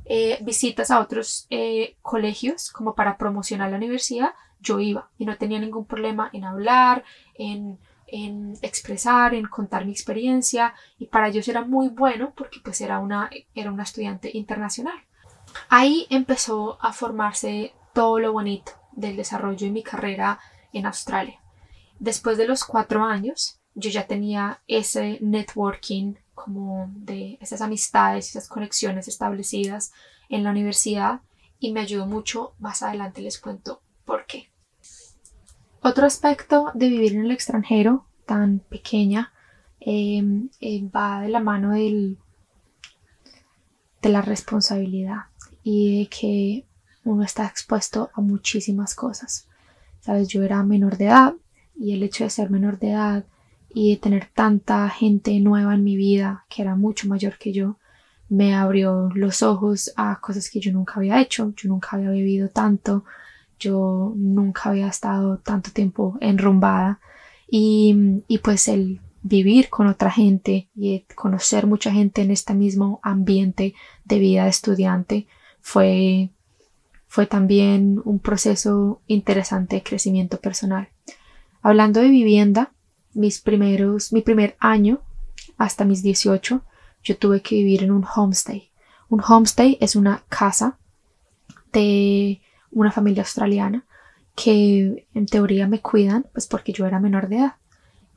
eh, 0.07 0.39
visitas 0.43 0.91
a 0.91 1.01
otros 1.01 1.47
eh, 1.51 1.97
colegios 2.03 2.71
como 2.71 2.95
para 2.95 3.17
promocionar 3.17 3.71
la 3.71 3.77
universidad, 3.77 4.35
yo 4.61 4.81
iba 4.81 5.09
y 5.19 5.27
no 5.27 5.37
tenía 5.37 5.59
ningún 5.59 5.85
problema 5.85 6.31
en 6.33 6.45
hablar, 6.45 7.05
en, 7.35 7.79
en 8.07 8.55
expresar, 8.63 9.35
en 9.35 9.47
contar 9.47 9.85
mi 9.85 9.93
experiencia 9.93 10.75
y 10.99 11.07
para 11.07 11.29
ellos 11.29 11.49
era 11.49 11.63
muy 11.63 11.89
bueno 11.89 12.33
porque 12.37 12.61
pues 12.63 12.81
era 12.81 12.99
una, 12.99 13.31
era 13.55 13.71
una 13.71 13.83
estudiante 13.83 14.31
internacional. 14.33 14.99
Ahí 15.69 16.07
empezó 16.11 16.79
a 16.81 16.93
formarse 16.93 17.73
todo 17.93 18.19
lo 18.19 18.33
bonito 18.33 18.73
del 18.93 19.17
desarrollo 19.17 19.67
de 19.67 19.73
mi 19.73 19.83
carrera 19.83 20.39
en 20.73 20.87
Australia. 20.87 21.41
Después 21.99 22.37
de 22.37 22.47
los 22.47 22.65
cuatro 22.65 23.05
años, 23.05 23.61
yo 23.75 23.91
ya 23.91 24.07
tenía 24.07 24.61
ese 24.67 25.19
networking 25.21 26.15
como 26.35 26.91
de 26.95 27.39
esas 27.41 27.61
amistades, 27.61 28.31
esas 28.31 28.49
conexiones 28.49 29.09
establecidas 29.09 29.93
en 30.29 30.45
la 30.45 30.51
universidad 30.51 31.21
y 31.59 31.73
me 31.73 31.81
ayudó 31.81 32.07
mucho. 32.07 32.55
Más 32.59 32.83
adelante 32.83 33.23
les 33.23 33.39
cuento 33.39 33.81
por 34.05 34.27
qué. 34.27 34.51
Otro 35.89 36.05
aspecto 36.05 36.73
de 36.75 36.89
vivir 36.89 37.13
en 37.13 37.27
el 37.27 37.31
extranjero 37.31 38.07
tan 38.27 38.59
pequeña 38.59 39.33
em, 39.79 40.49
eh, 40.61 40.83
va 40.91 41.21
de 41.21 41.29
la 41.29 41.39
mano 41.39 41.71
de 41.75 42.17
la 44.03 44.21
responsabilidad 44.21 45.27
y 45.63 46.01
de 46.01 46.09
que 46.09 46.65
uno 47.05 47.23
está 47.23 47.47
expuesto 47.47 48.11
a 48.15 48.21
muchísimas 48.21 48.97
cosas. 48.97 49.47
Sabes, 50.01 50.27
yo 50.27 50.43
era 50.43 50.61
menor 50.65 50.97
de 50.97 51.05
edad, 51.05 51.35
y 51.77 51.95
el 51.95 52.03
hecho 52.03 52.25
de 52.25 52.31
ser 52.31 52.51
menor 52.51 52.81
de 52.81 52.91
edad 52.91 53.25
y 53.73 53.93
de 53.93 54.01
tener 54.01 54.27
tanta 54.35 54.89
gente 54.89 55.39
nueva 55.39 55.77
en 55.77 55.85
mi 55.85 55.95
vida 55.95 56.47
que 56.49 56.63
era 56.63 56.75
mucho 56.75 57.07
mayor 57.07 57.39
que 57.39 57.53
yo, 57.53 57.77
me 58.29 58.57
abrió 58.57 59.09
los 59.15 59.45
ojos 59.45 59.93
a 59.95 60.19
cosas 60.21 60.51
que 60.51 60.59
yo 60.59 60.73
nunca 60.73 60.95
había 60.97 61.21
hecho, 61.21 61.55
yo 61.55 61.69
nunca 61.69 61.91
había 61.93 62.11
vivido 62.11 62.49
tanto, 62.49 63.05
yo 63.59 64.13
nunca 64.17 64.71
había 64.71 64.89
estado 64.89 65.39
tanto 65.39 65.71
tiempo 65.71 66.17
enrumbada 66.21 67.01
y, 67.49 68.23
y 68.29 68.39
pues 68.39 68.69
el 68.69 69.01
vivir 69.23 69.71
con 69.71 69.89
otra 69.89 70.11
gente 70.11 70.69
y 70.77 71.01
conocer 71.15 71.67
mucha 71.67 71.91
gente 71.91 72.23
en 72.23 72.31
este 72.31 72.55
mismo 72.55 73.01
ambiente 73.03 73.75
de 74.05 74.19
vida 74.19 74.45
de 74.45 74.51
estudiante 74.51 75.27
fue, 75.61 76.31
fue 77.09 77.27
también 77.27 78.01
un 78.05 78.21
proceso 78.21 79.01
interesante 79.09 79.77
de 79.77 79.83
crecimiento 79.83 80.39
personal. 80.41 80.89
Hablando 81.61 82.01
de 82.01 82.09
vivienda, 82.09 82.73
mis 83.15 83.41
primeros, 83.41 84.13
mi 84.13 84.23
primer 84.23 84.57
año 84.61 85.01
hasta 85.59 85.85
mis 85.85 86.03
18, 86.03 86.63
yo 87.03 87.17
tuve 87.19 87.43
que 87.43 87.57
vivir 87.57 87.83
en 87.83 87.91
un 87.91 88.05
homestay. 88.05 88.71
Un 89.09 89.23
homestay 89.27 89.77
es 89.81 89.97
una 89.97 90.23
casa 90.29 90.79
de 91.73 92.41
una 92.77 92.93
familia 92.93 93.23
australiana 93.23 93.85
que 94.35 95.07
en 95.15 95.27
teoría 95.27 95.67
me 95.67 95.81
cuidan, 95.81 96.27
pues 96.33 96.47
porque 96.47 96.73
yo 96.73 96.87
era 96.87 97.01
menor 97.01 97.29
de 97.29 97.37
edad. 97.39 97.55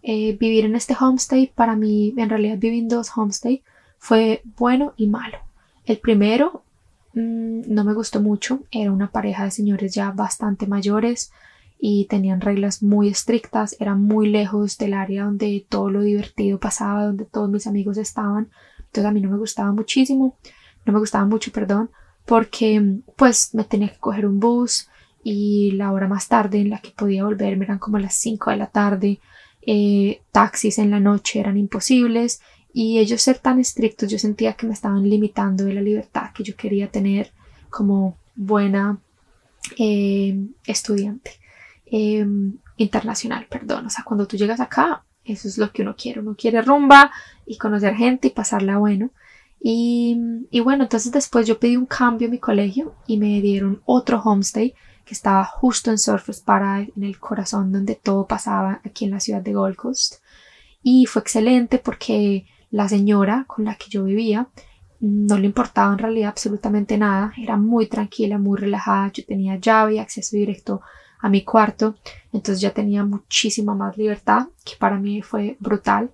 Eh, 0.03 0.37
vivir 0.37 0.65
en 0.65 0.75
este 0.75 0.95
homestay, 0.99 1.47
para 1.47 1.75
mí, 1.75 2.13
en 2.17 2.29
realidad 2.29 2.57
vivir 2.57 2.83
en 2.83 2.89
dos 2.89 3.09
homestay, 3.15 3.63
fue 3.97 4.41
bueno 4.57 4.93
y 4.97 5.07
malo. 5.07 5.37
El 5.85 5.97
primero 5.97 6.63
mm, 7.13 7.73
no 7.73 7.83
me 7.85 7.93
gustó 7.93 8.21
mucho, 8.21 8.59
era 8.71 8.91
una 8.91 9.11
pareja 9.11 9.45
de 9.45 9.51
señores 9.51 9.93
ya 9.93 10.11
bastante 10.11 10.67
mayores 10.67 11.31
y 11.79 12.05
tenían 12.05 12.41
reglas 12.41 12.83
muy 12.83 13.07
estrictas, 13.07 13.77
era 13.79 13.95
muy 13.95 14.27
lejos 14.27 14.77
del 14.77 14.93
área 14.93 15.23
donde 15.23 15.65
todo 15.69 15.89
lo 15.89 16.01
divertido 16.01 16.59
pasaba, 16.59 17.05
donde 17.05 17.23
todos 17.23 17.49
mis 17.49 17.65
amigos 17.65 17.97
estaban, 17.97 18.49
entonces 18.77 19.05
a 19.05 19.11
mí 19.11 19.21
no 19.21 19.29
me 19.29 19.37
gustaba 19.37 19.71
muchísimo, 19.71 20.35
no 20.85 20.91
me 20.91 20.99
gustaba 20.99 21.25
mucho, 21.25 21.53
perdón, 21.53 21.89
porque 22.29 22.99
pues 23.15 23.55
me 23.55 23.63
tenía 23.63 23.89
que 23.89 23.97
coger 23.97 24.27
un 24.27 24.39
bus 24.39 24.87
y 25.23 25.71
la 25.71 25.91
hora 25.91 26.07
más 26.07 26.27
tarde 26.27 26.59
en 26.59 26.69
la 26.69 26.77
que 26.77 26.91
podía 26.91 27.23
volverme 27.23 27.65
eran 27.65 27.79
como 27.79 27.97
las 27.97 28.13
5 28.13 28.51
de 28.51 28.57
la 28.57 28.67
tarde, 28.67 29.19
eh, 29.63 30.21
taxis 30.31 30.77
en 30.77 30.91
la 30.91 30.99
noche 30.99 31.39
eran 31.39 31.57
imposibles 31.57 32.39
y 32.71 32.99
ellos 32.99 33.23
ser 33.23 33.39
tan 33.39 33.59
estrictos 33.59 34.11
yo 34.11 34.19
sentía 34.19 34.53
que 34.53 34.67
me 34.67 34.73
estaban 34.73 35.09
limitando 35.09 35.65
de 35.65 35.73
la 35.73 35.81
libertad 35.81 36.29
que 36.31 36.43
yo 36.43 36.55
quería 36.55 36.91
tener 36.91 37.31
como 37.71 38.15
buena 38.35 38.99
eh, 39.79 40.37
estudiante 40.67 41.31
eh, 41.87 42.27
internacional, 42.77 43.47
perdón, 43.49 43.87
o 43.87 43.89
sea, 43.89 44.03
cuando 44.03 44.27
tú 44.27 44.37
llegas 44.37 44.59
acá, 44.59 45.03
eso 45.25 45.47
es 45.47 45.57
lo 45.57 45.71
que 45.71 45.81
uno 45.81 45.95
quiere, 45.95 46.19
uno 46.19 46.35
quiere 46.35 46.61
rumba 46.61 47.11
y 47.47 47.57
conocer 47.57 47.95
gente 47.95 48.27
y 48.27 48.31
pasarla 48.31 48.77
bueno. 48.77 49.09
Y, 49.61 50.17
y 50.49 50.59
bueno, 50.61 50.83
entonces 50.83 51.11
después 51.11 51.45
yo 51.45 51.59
pedí 51.59 51.75
un 51.75 51.85
cambio 51.85 52.25
en 52.25 52.31
mi 52.31 52.39
colegio 52.39 52.95
y 53.07 53.17
me 53.17 53.41
dieron 53.41 53.81
otro 53.85 54.21
homestay 54.21 54.73
que 55.05 55.13
estaba 55.13 55.43
justo 55.43 55.89
en 55.89 55.97
Surfers 55.97 56.41
Paradise, 56.41 56.93
en 56.95 57.03
el 57.03 57.19
corazón 57.19 57.71
donde 57.71 57.95
todo 57.95 58.27
pasaba 58.27 58.79
aquí 58.85 59.05
en 59.05 59.11
la 59.11 59.19
ciudad 59.19 59.41
de 59.41 59.53
Gold 59.53 59.75
Coast. 59.75 60.15
Y 60.83 61.07
fue 61.07 61.21
excelente 61.21 61.79
porque 61.79 62.45
la 62.71 62.87
señora 62.87 63.45
con 63.47 63.65
la 63.65 63.75
que 63.75 63.89
yo 63.89 64.03
vivía 64.03 64.47
no 64.99 65.37
le 65.37 65.45
importaba 65.45 65.93
en 65.93 65.99
realidad 65.99 66.29
absolutamente 66.29 66.97
nada, 66.97 67.33
era 67.37 67.57
muy 67.57 67.87
tranquila, 67.87 68.37
muy 68.37 68.59
relajada, 68.59 69.11
yo 69.11 69.25
tenía 69.25 69.55
llave 69.55 69.95
y 69.95 69.99
acceso 69.99 70.35
directo 70.35 70.81
a 71.19 71.29
mi 71.29 71.43
cuarto, 71.43 71.95
entonces 72.31 72.61
ya 72.61 72.71
tenía 72.71 73.03
muchísima 73.03 73.73
más 73.73 73.97
libertad, 73.97 74.47
que 74.63 74.75
para 74.77 74.97
mí 74.97 75.21
fue 75.21 75.57
brutal. 75.59 76.11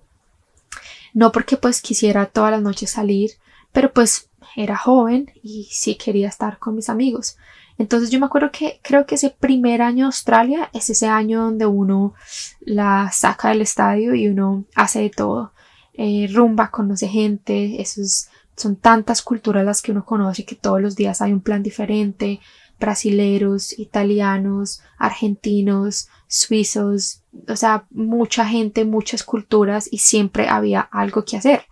No 1.16 1.32
porque 1.32 1.56
pues 1.56 1.80
quisiera 1.80 2.26
todas 2.26 2.50
las 2.50 2.60
noches 2.60 2.90
salir, 2.90 3.30
pero 3.72 3.90
pues 3.90 4.28
era 4.54 4.76
joven 4.76 5.32
y 5.42 5.66
sí 5.70 5.94
quería 5.94 6.28
estar 6.28 6.58
con 6.58 6.74
mis 6.74 6.90
amigos. 6.90 7.38
Entonces 7.78 8.10
yo 8.10 8.20
me 8.20 8.26
acuerdo 8.26 8.50
que 8.52 8.80
creo 8.82 9.06
que 9.06 9.14
ese 9.14 9.30
primer 9.30 9.80
año 9.80 10.04
de 10.04 10.08
Australia 10.08 10.68
es 10.74 10.90
ese 10.90 11.06
año 11.06 11.44
donde 11.44 11.64
uno 11.64 12.12
la 12.60 13.10
saca 13.14 13.48
del 13.48 13.62
estadio 13.62 14.14
y 14.14 14.28
uno 14.28 14.66
hace 14.74 15.00
de 15.00 15.08
todo. 15.08 15.54
Eh, 15.94 16.28
rumba, 16.30 16.70
conoce 16.70 17.08
gente, 17.08 17.80
esos, 17.80 18.28
son 18.54 18.76
tantas 18.76 19.22
culturas 19.22 19.64
las 19.64 19.80
que 19.80 19.92
uno 19.92 20.04
conoce 20.04 20.44
que 20.44 20.54
todos 20.54 20.82
los 20.82 20.96
días 20.96 21.22
hay 21.22 21.32
un 21.32 21.40
plan 21.40 21.62
diferente. 21.62 22.40
Brasileros, 22.78 23.78
italianos, 23.78 24.82
argentinos, 24.98 26.08
suizos, 26.26 27.22
o 27.48 27.56
sea, 27.56 27.86
mucha 27.90 28.46
gente, 28.46 28.84
muchas 28.84 29.22
culturas 29.22 29.88
y 29.90 29.98
siempre 29.98 30.48
había 30.48 30.80
algo 30.80 31.24
que 31.24 31.36
hacer. 31.36 31.66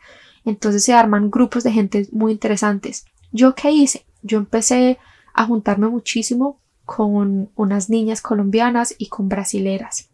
Entonces 0.44 0.84
se 0.84 0.92
arman 0.92 1.30
grupos 1.30 1.64
de 1.64 1.72
gente 1.72 2.08
muy 2.12 2.32
interesantes. 2.32 3.06
¿Yo 3.32 3.54
qué 3.54 3.70
hice? 3.70 4.06
Yo 4.22 4.38
empecé 4.38 4.98
a 5.32 5.46
juntarme 5.46 5.88
muchísimo 5.88 6.60
con 6.84 7.50
unas 7.56 7.88
niñas 7.90 8.20
colombianas 8.20 8.94
y 8.98 9.08
con 9.08 9.28
brasileras. 9.28 10.10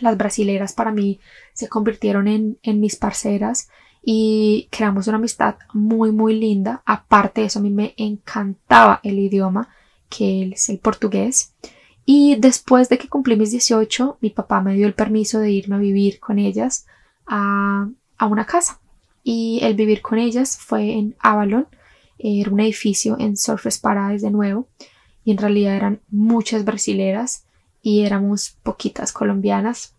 Las 0.00 0.16
brasileras 0.16 0.72
para 0.72 0.92
mí 0.92 1.20
se 1.52 1.68
convirtieron 1.68 2.28
en, 2.28 2.80
mis 2.80 2.96
parceras 2.96 3.68
y 4.02 4.68
creamos 4.70 5.08
una 5.08 5.16
amistad 5.16 5.56
muy 5.72 6.12
muy 6.12 6.38
linda. 6.38 6.82
Aparte 6.84 7.40
de 7.40 7.48
eso, 7.48 7.58
a 7.58 7.62
mí 7.62 7.70
me 7.70 7.94
encantaba 7.96 9.00
el 9.02 9.18
idioma, 9.18 9.68
que 10.08 10.50
es 10.52 10.68
el 10.68 10.78
portugués. 10.78 11.54
Y 12.04 12.36
después 12.36 12.88
de 12.88 12.98
que 12.98 13.08
cumplí 13.08 13.36
mis 13.36 13.50
18, 13.50 14.18
mi 14.20 14.30
papá 14.30 14.60
me 14.60 14.74
dio 14.74 14.86
el 14.86 14.94
permiso 14.94 15.40
de 15.40 15.50
irme 15.50 15.76
a 15.76 15.78
vivir 15.78 16.20
con 16.20 16.38
ellas 16.38 16.86
a, 17.26 17.88
a 18.18 18.26
una 18.26 18.46
casa. 18.46 18.80
Y 19.24 19.58
el 19.62 19.74
vivir 19.74 20.02
con 20.02 20.18
ellas 20.18 20.56
fue 20.56 20.92
en 20.92 21.16
Avalon, 21.18 21.66
era 22.18 22.50
un 22.50 22.60
edificio 22.60 23.16
en 23.18 23.36
Surfers 23.36 23.78
Paradise 23.78 24.24
de 24.24 24.30
nuevo 24.30 24.68
y 25.24 25.32
en 25.32 25.38
realidad 25.38 25.74
eran 25.74 26.00
muchas 26.08 26.64
brasileras 26.64 27.44
y 27.82 28.02
éramos 28.02 28.56
poquitas 28.62 29.12
colombianas. 29.12 29.94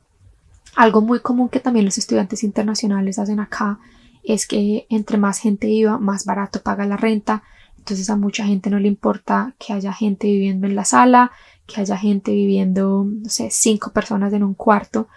Algo 0.75 1.01
muy 1.01 1.19
común 1.19 1.49
que 1.49 1.59
también 1.59 1.85
los 1.85 1.97
estudiantes 1.97 2.43
internacionales 2.43 3.19
hacen 3.19 3.39
acá 3.39 3.79
es 4.23 4.47
que 4.47 4.87
entre 4.89 5.17
más 5.17 5.39
gente 5.39 5.67
iba, 5.67 5.97
más 5.97 6.25
barato 6.25 6.61
paga 6.61 6.85
la 6.85 6.97
renta. 6.97 7.43
Entonces 7.87 8.09
a 8.09 8.17
mucha 8.17 8.45
gente 8.45 8.69
no 8.69 8.79
le 8.79 8.89
importa 8.89 9.55
que 9.57 9.71
haya 9.71 9.93
gente 9.93 10.27
viviendo 10.27 10.67
en 10.67 10.75
la 10.75 10.83
sala, 10.83 11.31
que 11.65 11.79
haya 11.79 11.95
gente 11.95 12.31
viviendo, 12.31 13.05
no 13.07 13.29
sé, 13.29 13.47
cinco 13.49 13.93
personas 13.93 14.33
en 14.33 14.43
un 14.43 14.55
cuarto. 14.55 15.07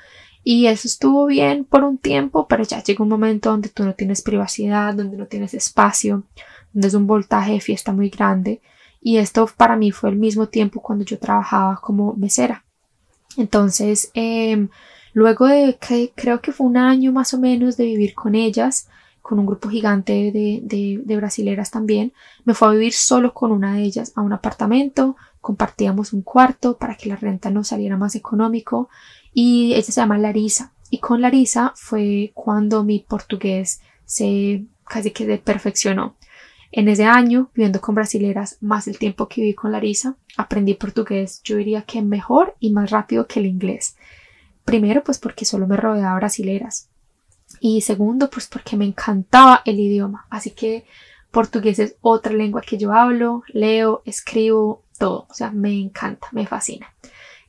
Y 0.45 0.67
eso 0.67 0.87
estuvo 0.87 1.27
bien 1.27 1.65
por 1.65 1.83
un 1.83 1.99
tiempo, 1.99 2.47
pero 2.47 2.63
ya 2.63 2.81
llega 2.81 3.03
un 3.03 3.09
momento 3.09 3.51
donde 3.51 3.71
tú 3.71 3.83
no 3.85 3.95
tienes 3.95 4.23
privacidad, 4.23 4.95
donde 4.95 5.17
no 5.17 5.27
tienes 5.27 5.53
espacio, 5.53 6.23
donde 6.73 6.87
es 6.87 6.95
un 6.95 7.09
voltaje 7.09 7.55
de 7.55 7.61
fiesta 7.61 7.91
muy 7.91 8.09
grande. 8.09 8.61
Y 9.01 9.17
esto 9.17 9.51
para 9.57 9.75
mí 9.75 9.91
fue 9.91 10.11
el 10.11 10.17
mismo 10.17 10.47
tiempo 10.47 10.81
cuando 10.81 11.05
yo 11.05 11.19
trabajaba 11.19 11.81
como 11.83 12.15
mesera. 12.15 12.63
Entonces, 13.37 14.13
em, 14.15 14.69
luego 15.13 15.47
de 15.47 15.77
que 15.77 16.13
creo 16.15 16.41
que 16.41 16.53
fue 16.53 16.69
un 16.69 16.77
año 16.77 17.11
más 17.11 17.35
o 17.35 17.39
menos 17.41 17.77
de 17.77 17.87
vivir 17.87 18.15
con 18.15 18.37
ellas, 18.37 18.87
con 19.23 19.39
un 19.39 19.47
grupo 19.47 19.69
gigante 19.69 20.13
de, 20.33 20.61
de, 20.63 21.01
de 21.05 21.17
brasileras 21.17 21.71
también, 21.71 22.13
me 22.45 22.55
fue 22.55 22.69
a 22.69 22.73
vivir 22.73 22.93
solo 22.93 23.35
con 23.35 23.53
una 23.53 23.75
de 23.75 23.83
ellas 23.83 24.13
a 24.17 24.23
un 24.23 24.33
apartamento, 24.33 25.17
compartíamos 25.41 26.13
un 26.13 26.23
cuarto 26.23 26.77
para 26.77 26.97
que 26.97 27.09
la 27.09 27.17
renta 27.17 27.51
nos 27.51 27.69
saliera 27.69 27.97
más 27.97 28.15
económico 28.15 28.89
y 29.33 29.73
ella 29.73 29.83
se 29.83 29.93
llama 29.93 30.19
Larisa 30.19 30.73
y 30.91 30.99
con 30.99 31.21
Larisa 31.21 31.73
fue 31.77 32.33
cuando 32.35 32.85
mi 32.85 32.99
portugués 32.99 33.81
se 34.05 34.65
casi 34.85 35.13
que 35.13 35.25
se 35.25 35.39
perfeccionó. 35.39 36.17
En 36.73 36.89
ese 36.89 37.05
año, 37.05 37.51
viviendo 37.55 37.81
con 37.81 37.95
brasileras, 37.95 38.59
más 38.61 38.87
el 38.89 38.99
tiempo 38.99 39.29
que 39.29 39.41
viví 39.41 39.55
con 39.55 39.73
Larisa, 39.73 40.17
aprendí 40.37 40.75
portugués, 40.75 41.41
yo 41.43 41.57
diría 41.57 41.83
que 41.83 42.03
mejor 42.03 42.57
y 42.61 42.71
más 42.71 42.91
rápido 42.91 43.27
que 43.27 43.41
el 43.41 43.47
inglés. 43.47 43.97
Primero, 44.65 45.03
pues 45.03 45.19
porque 45.19 45.45
solo 45.45 45.67
me 45.67 45.77
rodeaba 45.77 46.17
brasileras. 46.17 46.90
Y 47.61 47.83
segundo, 47.83 48.31
pues 48.31 48.47
porque 48.47 48.77
me 48.77 48.87
encantaba 48.87 49.63
el 49.67 49.79
idioma. 49.79 50.27
Así 50.31 50.51
que 50.51 50.87
portugués 51.31 51.79
es 51.79 51.97
otra 52.01 52.33
lengua 52.33 52.63
que 52.63 52.79
yo 52.79 52.93
hablo, 52.93 53.43
leo, 53.49 54.03
escribo, 54.07 54.83
todo. 54.99 55.27
O 55.31 55.35
sea, 55.35 55.51
me 55.51 55.79
encanta, 55.79 56.29
me 56.33 56.47
fascina. 56.47 56.93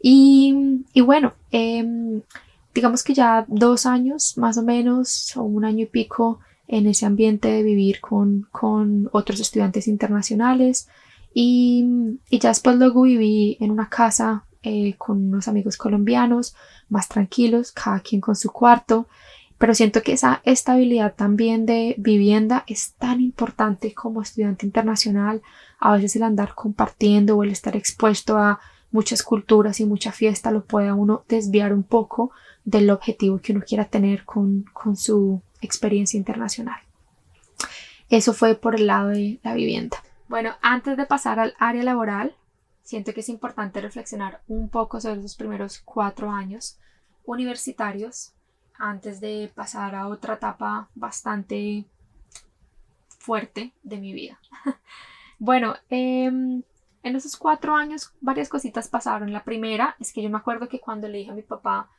Y, 0.01 0.83
y 0.93 1.01
bueno, 1.01 1.33
em, 1.51 2.21
digamos 2.73 3.03
que 3.03 3.13
ya 3.13 3.45
dos 3.47 3.85
años 3.85 4.37
más 4.37 4.57
o 4.57 4.63
menos, 4.63 5.35
o 5.37 5.43
un 5.43 5.63
año 5.65 5.83
y 5.83 5.87
pico, 5.87 6.39
en 6.67 6.87
ese 6.87 7.05
ambiente 7.05 7.49
de 7.49 7.63
vivir 7.63 7.99
con, 7.99 8.47
con 8.51 9.09
otros 9.11 9.41
estudiantes 9.41 9.87
internacionales 9.87 10.87
y, 11.33 11.85
y, 12.29 12.39
ya 12.39 12.49
después 12.49 12.77
luego 12.77 13.03
viví 13.03 13.57
en 13.59 13.71
una 13.71 13.89
casa 13.89 14.45
eh, 14.63 14.95
con 14.97 15.17
unos 15.27 15.49
amigos 15.49 15.75
colombianos 15.75 16.55
más 16.87 17.09
tranquilos, 17.09 17.71
cada 17.73 17.99
quien 17.99 18.21
con 18.21 18.37
su 18.37 18.51
cuarto, 18.51 19.07
pero 19.61 19.75
siento 19.75 20.01
que 20.01 20.13
esa 20.13 20.41
estabilidad 20.43 21.13
también 21.13 21.67
de 21.67 21.93
vivienda 21.99 22.63
es 22.65 22.93
tan 22.93 23.21
importante 23.21 23.93
como 23.93 24.23
estudiante 24.23 24.65
internacional, 24.65 25.43
a 25.77 25.91
veces 25.91 26.15
el 26.15 26.23
andar 26.23 26.55
compartiendo 26.55 27.37
o 27.37 27.43
el 27.43 27.51
estar 27.51 27.75
expuesto 27.75 28.39
a 28.39 28.59
muchas 28.89 29.21
culturas 29.21 29.79
y 29.79 29.85
mucha 29.85 30.11
fiesta 30.11 30.49
lo 30.49 30.65
puede 30.65 30.91
uno 30.91 31.25
desviar 31.29 31.73
un 31.73 31.83
poco 31.83 32.31
del 32.65 32.89
objetivo 32.89 33.37
que 33.37 33.51
uno 33.51 33.61
quiera 33.61 33.85
tener 33.85 34.25
con, 34.25 34.65
con 34.73 34.95
su 34.95 35.43
experiencia 35.61 36.17
internacional. 36.17 36.79
Eso 38.09 38.33
fue 38.33 38.55
por 38.55 38.73
el 38.73 38.87
lado 38.87 39.09
de 39.09 39.39
la 39.43 39.53
vivienda. 39.53 39.97
Bueno, 40.27 40.55
antes 40.63 40.97
de 40.97 41.05
pasar 41.05 41.39
al 41.39 41.53
área 41.59 41.83
laboral, 41.83 42.35
siento 42.81 43.13
que 43.13 43.19
es 43.19 43.29
importante 43.29 43.79
reflexionar 43.79 44.41
un 44.47 44.69
poco 44.69 44.99
sobre 44.99 45.21
los 45.21 45.35
primeros 45.35 45.83
cuatro 45.85 46.31
años 46.31 46.79
universitarios 47.25 48.33
antes 48.81 49.21
de 49.21 49.51
pasar 49.53 49.93
a 49.95 50.07
otra 50.07 50.33
etapa 50.33 50.89
bastante 50.95 51.85
fuerte 53.19 53.71
de 53.83 53.97
mi 53.97 54.11
vida. 54.11 54.39
bueno, 55.39 55.75
em, 55.89 56.63
en 57.03 57.15
esos 57.15 57.37
cuatro 57.37 57.75
años 57.75 58.11
varias 58.21 58.49
cositas 58.49 58.87
pasaron. 58.87 59.31
La 59.31 59.43
primera 59.43 59.95
es 59.99 60.11
que 60.11 60.21
yo 60.21 60.29
me 60.29 60.37
acuerdo 60.37 60.67
que 60.67 60.79
cuando 60.79 61.07
le 61.07 61.19
dije 61.19 61.31
a 61.31 61.35
mi 61.35 61.43
papá, 61.43 61.89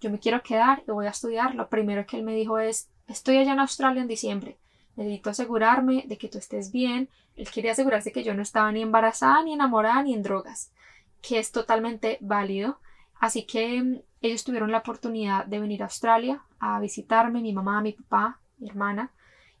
yo 0.00 0.10
me 0.10 0.18
quiero 0.18 0.42
quedar 0.42 0.82
y 0.88 0.90
voy 0.90 1.06
a 1.06 1.10
estudiar, 1.10 1.54
lo 1.54 1.68
primero 1.68 2.06
que 2.06 2.16
él 2.16 2.22
me 2.22 2.34
dijo 2.34 2.58
es, 2.58 2.88
estoy 3.06 3.36
allá 3.36 3.52
en 3.52 3.60
Australia 3.60 4.00
en 4.00 4.08
diciembre, 4.08 4.56
necesito 4.96 5.28
asegurarme 5.28 6.04
de 6.06 6.16
que 6.16 6.28
tú 6.28 6.38
estés 6.38 6.72
bien. 6.72 7.10
Él 7.36 7.50
quería 7.50 7.72
asegurarse 7.72 8.12
que 8.12 8.24
yo 8.24 8.34
no 8.34 8.42
estaba 8.42 8.72
ni 8.72 8.80
embarazada, 8.80 9.42
ni 9.42 9.52
enamorada, 9.52 10.02
ni 10.02 10.14
en 10.14 10.22
drogas, 10.22 10.72
que 11.20 11.38
es 11.38 11.52
totalmente 11.52 12.16
válido. 12.20 12.78
Así 13.20 13.44
que 13.44 13.82
mm, 13.82 14.00
ellos 14.22 14.42
tuvieron 14.42 14.72
la 14.72 14.78
oportunidad 14.78 15.44
de 15.46 15.60
venir 15.60 15.82
a 15.82 15.86
Australia 15.86 16.42
a 16.58 16.80
visitarme, 16.80 17.40
mi 17.40 17.52
mamá, 17.52 17.80
mi 17.82 17.92
papá, 17.92 18.40
mi 18.58 18.68
hermana. 18.68 19.12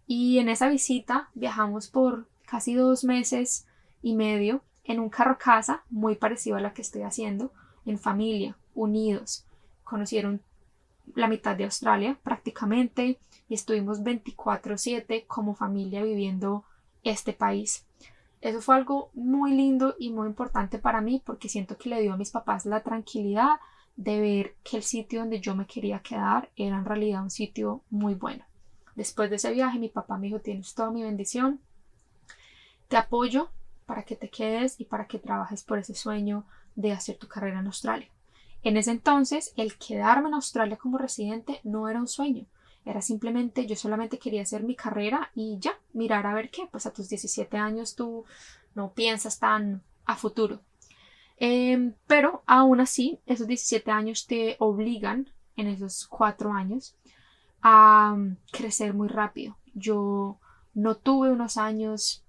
Y 0.06 0.38
en 0.38 0.48
esa 0.48 0.68
visita 0.68 1.28
viajamos 1.34 1.88
por 1.88 2.26
casi 2.46 2.74
dos 2.74 3.04
meses 3.04 3.66
y 4.02 4.16
medio 4.16 4.62
en 4.84 4.98
un 4.98 5.08
carro 5.08 5.38
casa 5.38 5.84
muy 5.88 6.16
parecido 6.16 6.56
a 6.56 6.60
la 6.60 6.72
que 6.72 6.82
estoy 6.82 7.02
haciendo, 7.02 7.52
en 7.86 7.98
familia, 7.98 8.56
unidos. 8.74 9.44
Conocieron 9.84 10.42
la 11.14 11.28
mitad 11.28 11.54
de 11.56 11.64
Australia 11.64 12.18
prácticamente 12.22 13.18
y 13.48 13.54
estuvimos 13.54 14.02
24/7 14.02 15.26
como 15.26 15.54
familia 15.54 16.02
viviendo 16.02 16.64
este 17.04 17.32
país. 17.32 17.84
Eso 18.40 18.60
fue 18.60 18.76
algo 18.76 19.10
muy 19.14 19.52
lindo 19.52 19.96
y 19.98 20.10
muy 20.10 20.26
importante 20.26 20.78
para 20.78 21.00
mí 21.00 21.22
porque 21.24 21.48
siento 21.48 21.76
que 21.76 21.90
le 21.90 22.00
dio 22.00 22.14
a 22.14 22.16
mis 22.16 22.30
papás 22.30 22.64
la 22.64 22.82
tranquilidad 22.82 23.60
de 23.96 24.20
ver 24.20 24.56
que 24.64 24.78
el 24.78 24.82
sitio 24.82 25.20
donde 25.20 25.40
yo 25.40 25.54
me 25.54 25.66
quería 25.66 26.00
quedar 26.00 26.50
era 26.56 26.78
en 26.78 26.86
realidad 26.86 27.22
un 27.22 27.30
sitio 27.30 27.82
muy 27.90 28.14
bueno. 28.14 28.44
Después 28.94 29.28
de 29.28 29.36
ese 29.36 29.52
viaje 29.52 29.78
mi 29.78 29.90
papá 29.90 30.16
me 30.16 30.28
dijo 30.28 30.40
tienes 30.40 30.74
toda 30.74 30.90
mi 30.90 31.02
bendición, 31.02 31.60
te 32.88 32.96
apoyo 32.96 33.50
para 33.84 34.04
que 34.04 34.16
te 34.16 34.30
quedes 34.30 34.80
y 34.80 34.84
para 34.84 35.06
que 35.06 35.18
trabajes 35.18 35.62
por 35.62 35.78
ese 35.78 35.94
sueño 35.94 36.44
de 36.76 36.92
hacer 36.92 37.18
tu 37.18 37.28
carrera 37.28 37.60
en 37.60 37.66
Australia. 37.66 38.08
En 38.62 38.76
ese 38.76 38.90
entonces, 38.90 39.52
el 39.56 39.76
quedarme 39.78 40.28
en 40.28 40.34
Australia 40.34 40.76
como 40.76 40.98
residente 40.98 41.60
no 41.64 41.88
era 41.88 41.98
un 41.98 42.08
sueño, 42.08 42.46
era 42.90 43.02
simplemente, 43.02 43.66
yo 43.66 43.76
solamente 43.76 44.18
quería 44.18 44.42
hacer 44.42 44.62
mi 44.62 44.74
carrera 44.74 45.30
y 45.34 45.58
ya, 45.58 45.78
mirar 45.92 46.26
a 46.26 46.34
ver 46.34 46.50
qué, 46.50 46.66
pues 46.70 46.86
a 46.86 46.92
tus 46.92 47.08
17 47.08 47.56
años 47.56 47.94
tú 47.94 48.24
no 48.74 48.92
piensas 48.92 49.38
tan 49.38 49.82
a 50.04 50.16
futuro. 50.16 50.60
Em, 51.36 51.94
pero 52.06 52.42
aún 52.46 52.80
así, 52.80 53.20
esos 53.26 53.46
17 53.46 53.90
años 53.90 54.26
te 54.26 54.56
obligan, 54.58 55.30
en 55.56 55.66
esos 55.68 56.06
cuatro 56.06 56.52
años, 56.52 56.96
a 57.62 58.16
crecer 58.50 58.94
muy 58.94 59.08
rápido. 59.08 59.56
Yo 59.74 60.38
no 60.74 60.96
tuve 60.96 61.30
unos 61.30 61.56
años 61.56 62.24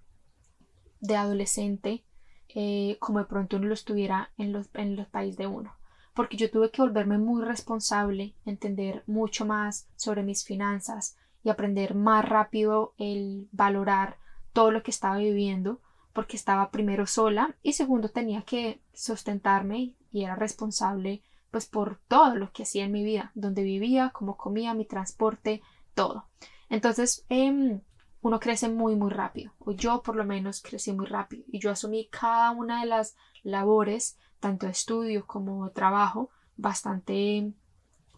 de 0.99 1.15
adolescente 1.15 2.03
eh, 2.49 2.97
como 2.99 3.19
de 3.19 3.25
pronto 3.25 3.57
uno 3.57 3.67
lo 3.67 3.73
estuviera 3.73 4.31
en 4.37 4.51
los, 4.51 4.69
en 4.73 4.95
los 4.95 5.07
países 5.07 5.37
de 5.37 5.47
uno 5.47 5.73
porque 6.13 6.37
yo 6.37 6.49
tuve 6.51 6.71
que 6.71 6.81
volverme 6.81 7.17
muy 7.17 7.43
responsable, 7.43 8.35
entender 8.45 9.03
mucho 9.07 9.45
más 9.45 9.87
sobre 9.95 10.23
mis 10.23 10.43
finanzas 10.43 11.15
y 11.43 11.49
aprender 11.49 11.95
más 11.95 12.27
rápido 12.27 12.93
el 12.97 13.47
valorar 13.51 14.17
todo 14.53 14.71
lo 14.71 14.83
que 14.83 14.91
estaba 14.91 15.17
viviendo, 15.17 15.81
porque 16.13 16.35
estaba 16.35 16.71
primero 16.71 17.05
sola 17.05 17.55
y 17.63 17.73
segundo 17.73 18.09
tenía 18.09 18.41
que 18.43 18.81
sustentarme 18.93 19.95
y 20.11 20.23
era 20.23 20.35
responsable 20.35 21.23
pues 21.51 21.65
por 21.65 21.99
todo 22.07 22.35
lo 22.35 22.51
que 22.51 22.63
hacía 22.63 22.85
en 22.85 22.91
mi 22.91 23.03
vida, 23.03 23.31
donde 23.35 23.63
vivía, 23.63 24.11
cómo 24.13 24.37
comía, 24.37 24.73
mi 24.73 24.85
transporte, 24.85 25.61
todo. 25.93 26.29
Entonces, 26.69 27.25
em, 27.27 27.81
uno 28.21 28.39
crece 28.39 28.69
muy, 28.69 28.95
muy 28.95 29.09
rápido, 29.09 29.51
o 29.59 29.73
yo 29.73 30.01
por 30.01 30.15
lo 30.15 30.23
menos 30.23 30.61
crecí 30.61 30.93
muy 30.93 31.07
rápido, 31.07 31.43
y 31.47 31.59
yo 31.59 31.71
asumí 31.71 32.07
cada 32.09 32.51
una 32.51 32.81
de 32.81 32.87
las 32.87 33.15
labores 33.43 34.17
tanto 34.41 34.67
estudio 34.67 35.25
como 35.25 35.69
trabajo 35.71 36.29
bastante 36.57 37.53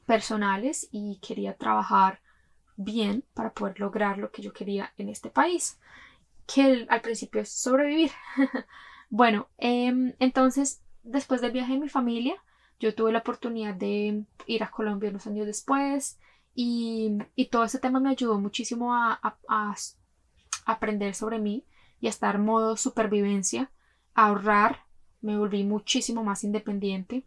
personales 0.08 0.88
y 0.92 1.20
quería 1.20 1.56
trabajar 1.56 2.22
bien 2.76 3.24
para 3.36 3.54
poder 3.54 3.80
lograr 3.80 4.18
lo 4.18 4.32
que 4.32 4.42
yo 4.42 4.52
quería 4.52 4.92
en 4.98 5.10
este 5.10 5.30
país, 5.30 5.80
que 6.48 6.88
al 6.90 7.02
principio 7.02 7.42
es 7.42 7.52
sobrevivir. 7.52 8.12
bueno, 9.10 9.48
em, 9.58 10.14
entonces 10.18 10.82
después 11.04 11.42
del 11.42 11.52
viaje 11.52 11.74
de 11.74 11.80
mi 11.80 11.90
familia, 11.90 12.36
yo 12.80 12.96
tuve 12.96 13.12
la 13.12 13.20
oportunidad 13.20 13.76
de 13.76 14.26
ir 14.48 14.64
a 14.64 14.72
Colombia 14.72 15.10
unos 15.10 15.28
años 15.28 15.46
después 15.46 16.20
y, 16.56 17.18
todo 17.52 17.64
ese 17.64 17.80
tema 17.80 18.00
me 18.00 18.10
ayudó 18.10 18.40
muchísimo 18.40 18.96
a, 18.96 19.20
aprender 20.66 21.14
sobre 21.14 21.40
mí 21.40 21.66
y 22.00 22.08
a 22.08 22.10
estar 22.10 22.40
modo 22.40 22.78
supervivencia, 22.78 23.72
a 24.16 24.28
ahorrar 24.28 24.83
me 25.24 25.38
volví 25.38 25.64
muchísimo 25.64 26.24
más 26.24 26.44
independiente 26.44 27.24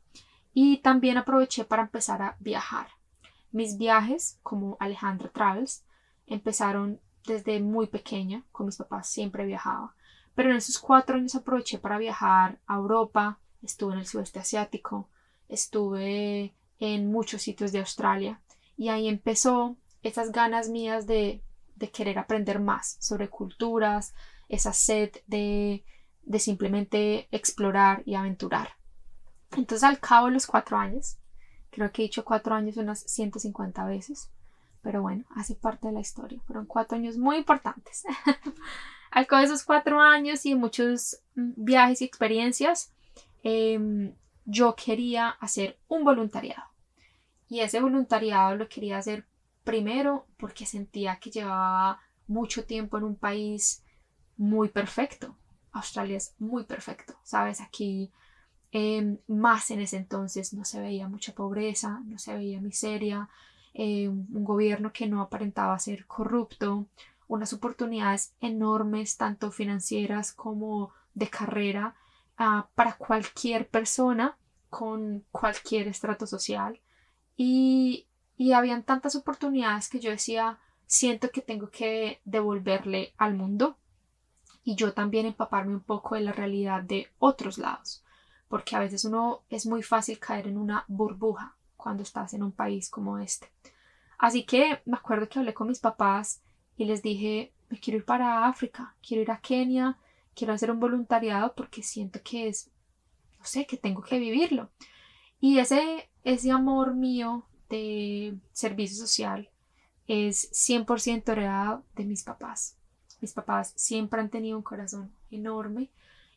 y 0.55 0.79
también 0.79 1.17
aproveché 1.17 1.65
para 1.65 1.83
empezar 1.83 2.23
a 2.23 2.37
viajar. 2.39 2.89
Mis 3.53 3.79
viajes, 3.79 4.39
como 4.43 4.77
Alejandra 4.81 5.31
Travels, 5.31 5.83
empezaron 6.27 7.01
desde 7.27 7.59
muy 7.61 7.87
pequeña, 7.87 8.45
con 8.53 8.67
mis 8.67 8.77
papás 8.77 9.09
siempre 9.09 9.47
viajaba, 9.47 9.95
pero 10.35 10.51
en 10.51 10.57
esos 10.57 10.79
cuatro 10.79 11.17
años 11.17 11.35
aproveché 11.35 11.79
para 11.79 11.99
viajar 11.99 12.59
a 12.67 12.77
Europa, 12.77 13.39
estuve 13.63 13.95
en 13.95 14.01
el 14.01 14.07
sudeste 14.07 14.39
asiático, 14.39 15.09
estuve 15.49 16.55
en 16.79 17.11
muchos 17.11 17.43
sitios 17.43 17.73
de 17.73 17.79
Australia 17.79 18.41
y 18.77 18.91
ahí 18.91 19.09
empezó 19.09 19.77
esas 20.03 20.33
ganas 20.33 20.69
mías 20.69 21.07
de, 21.07 21.43
de 21.77 21.91
querer 21.91 22.19
aprender 22.19 22.61
más 22.61 22.99
sobre 23.01 23.29
culturas, 23.29 24.15
esa 24.49 24.73
sed 24.73 25.11
de 25.27 25.83
de 26.27 26.39
simplemente 26.39 27.29
explorar 27.31 28.03
y 28.05 28.15
aventurar. 28.15 28.71
Entonces 29.53 29.85
al 29.85 30.01
cabo 30.01 30.27
de 30.27 30.33
los 30.33 30.47
cuatro 30.47 30.77
años, 30.77 31.17
creo 31.71 31.91
que 31.91 32.03
he 32.03 32.07
dicho 32.07 32.25
cuatro 32.25 32.55
años 32.55 32.77
unas 32.77 33.01
150 33.01 33.85
veces, 33.87 34.31
pero 34.83 35.03
bueno, 35.03 35.25
hace 35.35 35.55
parte 35.55 35.89
de 35.89 35.95
la 35.95 36.01
historia. 36.01 36.41
Fueron 36.47 36.67
cuatro 36.67 36.99
años 36.99 37.17
muy 37.17 37.37
importantes. 37.37 38.05
al 39.11 39.27
cabo 39.27 39.41
de 39.41 39.47
esos 39.47 39.65
cuatro 39.65 40.01
años 40.01 40.45
y 40.45 40.55
muchos 40.55 41.21
mm, 41.37 41.53
viajes 41.57 42.03
y 42.03 42.05
experiencias, 42.05 42.93
em, 43.43 44.15
yo 44.45 44.75
quería 44.75 45.31
hacer 45.31 45.79
un 45.89 46.05
voluntariado. 46.05 46.65
Y 47.49 47.61
ese 47.61 47.81
voluntariado 47.81 48.57
lo 48.57 48.69
quería 48.69 48.99
hacer 48.99 49.27
primero 49.65 50.27
porque 50.37 50.67
sentía 50.67 51.19
que 51.21 51.31
llevaba 51.31 52.01
mucho 52.27 52.65
tiempo 52.65 52.99
en 52.99 53.05
un 53.05 53.17
país 53.17 53.85
muy 54.37 54.69
perfecto, 54.69 55.37
Australia 55.77 56.17
es 56.17 56.35
muy 56.39 56.65
perfecto, 56.65 57.15
¿sabes? 57.23 57.61
Aquí 57.61 58.13
em, 58.73 59.19
más 59.27 59.71
en 59.71 59.81
ese 59.81 59.97
entonces 59.97 60.53
no 60.53 60.65
se 60.65 60.81
veía 60.81 61.09
mucha 61.09 61.33
pobreza, 61.35 62.01
no 62.05 62.19
se 62.19 62.35
veía 62.35 62.61
miseria, 62.61 63.29
em, 63.75 64.27
un 64.33 64.45
gobierno 64.45 64.93
que 64.93 65.07
no 65.07 65.21
aparentaba 65.21 65.79
ser 65.79 66.07
corrupto, 66.07 66.87
unas 67.29 67.53
oportunidades 67.53 68.35
enormes, 68.41 69.17
tanto 69.17 69.51
financieras 69.51 70.33
como 70.33 70.93
de 71.15 71.29
carrera, 71.29 71.95
ah, 72.39 72.69
para 72.75 72.97
cualquier 72.97 73.69
persona 73.69 74.37
con 74.71 75.25
cualquier 75.31 75.89
estrato 75.89 76.27
social. 76.27 76.81
Y, 77.37 78.07
y 78.37 78.53
habían 78.53 78.85
tantas 78.85 79.17
oportunidades 79.17 79.89
que 79.89 80.01
yo 80.01 80.11
decía, 80.11 80.59
siento 80.87 81.31
que 81.31 81.43
tengo 81.43 81.71
que 81.71 82.21
devolverle 82.25 83.15
al 83.19 83.35
mundo 83.35 83.79
y 84.67 84.75
yo 84.75 84.93
también 84.93 85.27
empaparme 85.27 85.75
un 85.75 85.81
poco 85.81 86.17
de 86.17 86.23
la 86.23 86.33
realidad 86.33 86.83
de 86.83 87.09
otros 87.21 87.57
lados, 87.57 88.03
porque 88.49 88.75
a 88.75 88.81
veces 88.81 89.05
uno 89.05 89.45
es 89.49 89.65
muy 89.65 89.81
fácil 89.81 90.19
caer 90.19 90.49
en 90.49 90.59
una 90.59 90.85
burbuja 90.89 91.55
cuando 91.77 92.03
estás 92.03 92.35
en 92.35 92.43
un 92.43 92.51
país 92.51 92.91
como 92.91 93.21
este. 93.21 93.49
Así 94.19 94.43
que 94.43 94.83
me 94.85 94.97
acuerdo 94.97 95.29
que 95.29 95.39
hablé 95.39 95.55
con 95.55 95.69
mis 95.69 95.79
papás 95.79 96.43
y 96.77 96.85
les 96.85 97.01
dije, 97.01 97.53
me 97.69 97.79
quiero 97.79 97.99
ir 97.99 98.05
para 98.05 98.49
África, 98.49 98.97
quiero 99.07 99.23
ir 99.23 99.31
a 99.31 99.41
Kenia, 99.41 99.99
quiero 100.35 100.53
hacer 100.53 100.73
un 100.73 100.81
voluntariado 100.81 101.55
porque 101.55 101.85
siento 101.85 102.21
que 102.25 102.49
es, 102.49 102.69
no 103.39 103.45
sé, 103.45 103.67
que 103.67 103.77
tengo 103.77 104.03
que 104.03 104.19
vivirlo. 104.19 104.71
Y 105.39 105.61
ese, 105.61 106.11
ese 106.25 106.51
amor 106.51 106.93
mío 106.93 107.47
de 107.69 108.37
servicio 108.51 108.99
social 108.99 109.49
es 110.09 110.51
100% 110.51 111.29
heredado 111.31 111.85
de 111.95 112.05
mis 112.05 112.25
papás. 112.25 112.76
Mis 113.21 113.33
papás 113.33 113.73
siempre 113.77 114.21
han 114.21 114.31
tenido 114.31 114.57
un 114.57 114.63
corazón 114.63 115.11
enorme 115.31 115.91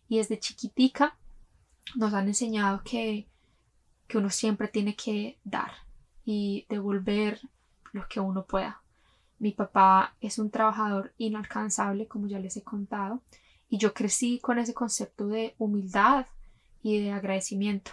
y 0.08 0.18
desde 0.18 0.40
chiquitica 0.40 1.16
nos 1.96 2.14
han 2.14 2.28
enseñado 2.28 2.82
que, 2.84 3.28
que 4.08 4.18
uno 4.18 4.30
siempre 4.30 4.68
tiene 4.68 4.96
que 4.96 5.38
dar 5.44 5.72
y 6.26 6.66
devolver 6.70 7.40
lo 7.92 8.08
que 8.08 8.20
uno 8.20 8.46
pueda. 8.46 8.82
Mi 9.40 9.52
papá 9.52 10.16
es 10.20 10.38
un 10.38 10.52
trabajador 10.52 11.14
inalcanzable, 11.18 12.08
como 12.08 12.28
ya 12.28 12.40
les 12.40 12.58
he 12.58 12.62
contado, 12.62 13.22
y 13.70 13.78
yo 13.78 13.94
crecí 13.94 14.40
con 14.40 14.60
ese 14.60 14.74
concepto 14.74 15.28
de 15.28 15.56
humildad 15.58 16.26
y 16.84 17.00
de 17.00 17.12
agradecimiento. 17.12 17.92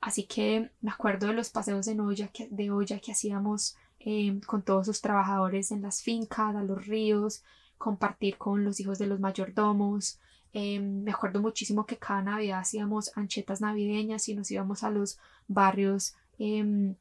Así 0.00 0.24
que 0.24 0.70
me 0.80 0.90
acuerdo 0.90 1.26
de 1.26 1.34
los 1.34 1.50
paseos 1.50 1.86
de 1.86 2.00
olla 2.00 2.28
que, 2.28 2.48
de 2.50 2.70
olla 2.70 3.00
que 3.00 3.12
hacíamos 3.12 3.76
eh, 4.00 4.40
con 4.46 4.62
todos 4.62 4.86
sus 4.86 5.00
trabajadores 5.00 5.72
en 5.72 5.82
las 5.82 6.02
fincas, 6.02 6.54
a 6.54 6.62
los 6.62 6.86
ríos, 6.86 7.42
compartir 7.78 8.36
con 8.36 8.64
los 8.64 8.80
hijos 8.80 8.98
de 8.98 9.06
los 9.06 9.20
mayordomos. 9.20 10.20
Eh, 10.52 10.80
me 10.80 11.12
acuerdo 11.12 11.40
muchísimo 11.40 11.86
que 11.86 11.96
cada 11.96 12.22
Navidad 12.22 12.60
hacíamos 12.60 13.16
anchetas 13.16 13.60
navideñas 13.60 14.28
y 14.28 14.34
nos 14.34 14.50
íbamos 14.50 14.82
a 14.82 14.90
los 14.90 15.18
barrios 15.46 16.14
em, 16.38 16.96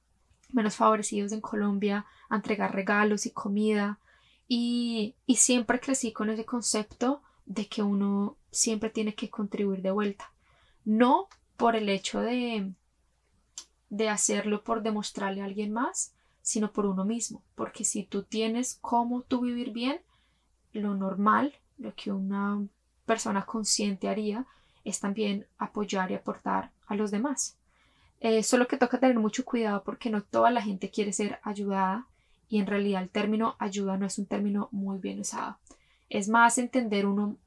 menos 0.52 0.76
favorecidos 0.76 1.32
en 1.32 1.42
Colombia 1.42 2.06
a 2.30 2.36
entregar 2.36 2.74
regalos 2.74 3.26
y 3.26 3.32
comida. 3.32 4.00
Y, 4.48 5.16
y 5.26 5.36
siempre 5.36 5.80
crecí 5.80 6.14
con 6.14 6.30
ese 6.30 6.46
concepto 6.46 7.22
de 7.46 7.68
que 7.68 7.84
uno 7.84 8.38
siempre 8.52 8.90
tiene 8.90 9.16
que 9.16 9.30
contribuir 9.30 9.82
de 9.82 9.92
vuelta. 9.92 10.32
No 10.86 11.28
por 11.58 11.76
el 11.76 11.90
hecho 11.90 12.22
de, 12.22 12.72
de 13.90 14.10
hacerlo 14.10 14.64
por 14.64 14.84
demostrarle 14.84 15.42
a 15.42 15.46
alguien 15.46 15.74
más, 15.74 16.14
sino 16.42 16.72
por 16.72 16.86
uno 16.86 17.04
mismo. 17.04 17.44
Porque 17.56 17.84
si 17.84 18.04
tú 18.04 18.24
tienes 18.24 18.78
cómo 18.82 19.22
tú 19.24 19.42
vivir 19.42 19.72
bien, 19.72 20.00
lo 20.78 20.96
normal, 20.96 21.54
lo 21.78 21.94
que 21.96 22.12
una 22.12 22.66
persona 23.06 23.46
consciente 23.46 24.10
haría, 24.10 24.46
es 24.84 25.00
también 25.00 25.46
apoyar 25.58 26.12
y 26.12 26.16
aportar 26.16 26.72
a 26.88 26.96
los 26.96 27.12
demás. 27.12 27.58
Eh, 28.20 28.42
solo 28.44 28.68
que 28.68 28.78
toca 28.78 29.00
tener 29.00 29.20
mucho 29.20 29.46
cuidado 29.46 29.84
porque 29.84 30.10
no 30.10 30.24
toda 30.24 30.50
la 30.50 30.62
gente 30.62 30.90
quiere 30.90 31.14
ser 31.14 31.40
ayudada 31.44 32.08
y 32.50 32.60
en 32.60 32.66
realidad 32.66 33.04
el 33.04 33.10
término 33.10 33.56
ayuda 33.60 33.98
no 33.98 34.06
es 34.06 34.18
un 34.18 34.26
término 34.26 34.70
muy 34.72 34.98
bien 34.98 35.20
usado. 35.20 35.58
Es 36.10 36.30
más 36.30 36.58
entender 36.58 37.06
uno 37.06 37.38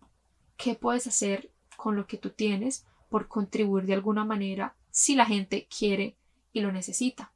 qué 0.56 0.74
puedes 0.74 1.06
hacer 1.06 1.50
con 1.76 1.96
lo 1.96 2.06
que 2.06 2.18
tú 2.18 2.30
tienes 2.30 2.84
por 3.08 3.26
contribuir 3.26 3.86
de 3.86 3.94
alguna 3.94 4.24
manera 4.24 4.74
si 4.90 5.14
la 5.14 5.24
gente 5.24 5.66
quiere 5.76 6.14
y 6.52 6.60
lo 6.60 6.70
necesita. 6.70 7.32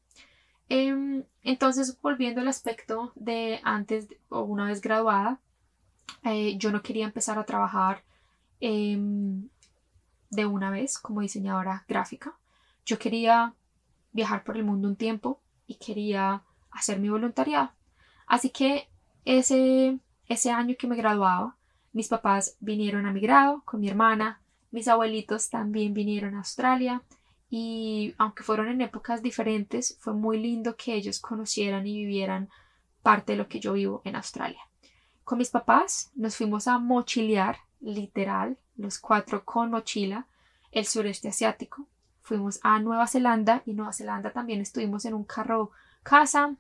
Em, 0.69 1.25
entonces, 1.43 1.99
volviendo 2.01 2.41
al 2.41 2.49
aspecto 2.49 3.13
de 3.15 3.61
antes 3.65 4.09
o 4.29 4.43
una 4.43 4.67
vez 4.67 4.81
graduada, 4.81 5.41
eh, 6.25 6.57
yo 6.57 6.73
no 6.73 6.83
quería 6.83 7.05
empezar 7.05 7.39
a 7.39 7.45
trabajar 7.45 8.03
em, 8.61 9.49
de 10.31 10.47
una 10.47 10.71
vez 10.71 10.99
como 10.99 11.21
diseñadora 11.21 11.85
gráfica. 11.89 12.35
Yo 12.85 12.99
quería 12.99 13.55
viajar 14.13 14.45
por 14.45 14.57
el 14.57 14.65
mundo 14.65 14.89
un 14.89 14.97
tiempo 14.97 15.41
y 15.67 15.77
quería 15.77 16.43
hacer 16.71 16.99
mi 16.99 17.09
voluntariado. 17.09 17.73
Así 18.27 18.51
que 18.51 18.89
ese, 19.25 19.99
ese 20.29 20.51
año 20.51 20.75
que 20.79 20.87
me 20.87 20.97
graduaba, 20.97 21.57
mis 21.93 22.09
papás 22.09 22.57
vinieron 22.61 23.07
a 23.07 23.13
mi 23.13 23.21
grado 23.21 23.63
con 23.65 23.81
mi 23.81 23.89
hermana, 23.89 24.41
mis 24.71 24.89
abuelitos 24.89 25.51
también 25.51 25.95
vinieron 25.95 26.35
a 26.35 26.39
Australia 26.39 27.03
y 27.49 28.15
aunque 28.19 28.43
fueron 28.43 28.69
en 28.69 28.81
épocas 28.81 29.23
diferentes, 29.23 29.97
fue 30.01 30.15
muy 30.15 30.41
lindo 30.41 30.77
que 30.77 30.95
ellos 30.95 31.21
conocieran 31.21 31.87
y 31.87 31.99
vivieran 31.99 32.49
parte 33.03 33.33
de 33.33 33.39
lo 33.39 33.47
que 33.47 33.61
yo 33.61 33.75
vivo 33.75 34.03
en 34.05 34.17
Australia. 34.17 34.61
Con 35.25 35.39
mis 35.39 35.51
papás 35.51 36.11
nos 36.15 36.37
fuimos 36.37 36.69
a 36.69 36.79
mochilear, 36.79 37.57
literal, 37.81 38.59
los 38.77 38.99
cuatro 38.99 39.45
con 39.45 39.71
mochila, 39.71 40.27
el 40.71 40.87
sureste 40.87 41.29
asiático. 41.29 41.87
Fuimos 42.21 42.61
a 42.63 42.79
Nueva 42.79 43.07
Zelanda 43.07 43.63
y 43.65 43.73
Nueva 43.73 43.93
Zelanda 43.93 44.33
también 44.33 44.61
estuvimos 44.61 45.05
en 45.05 45.15
un 45.15 45.25
carro 45.25 45.71
casa, 46.03 46.55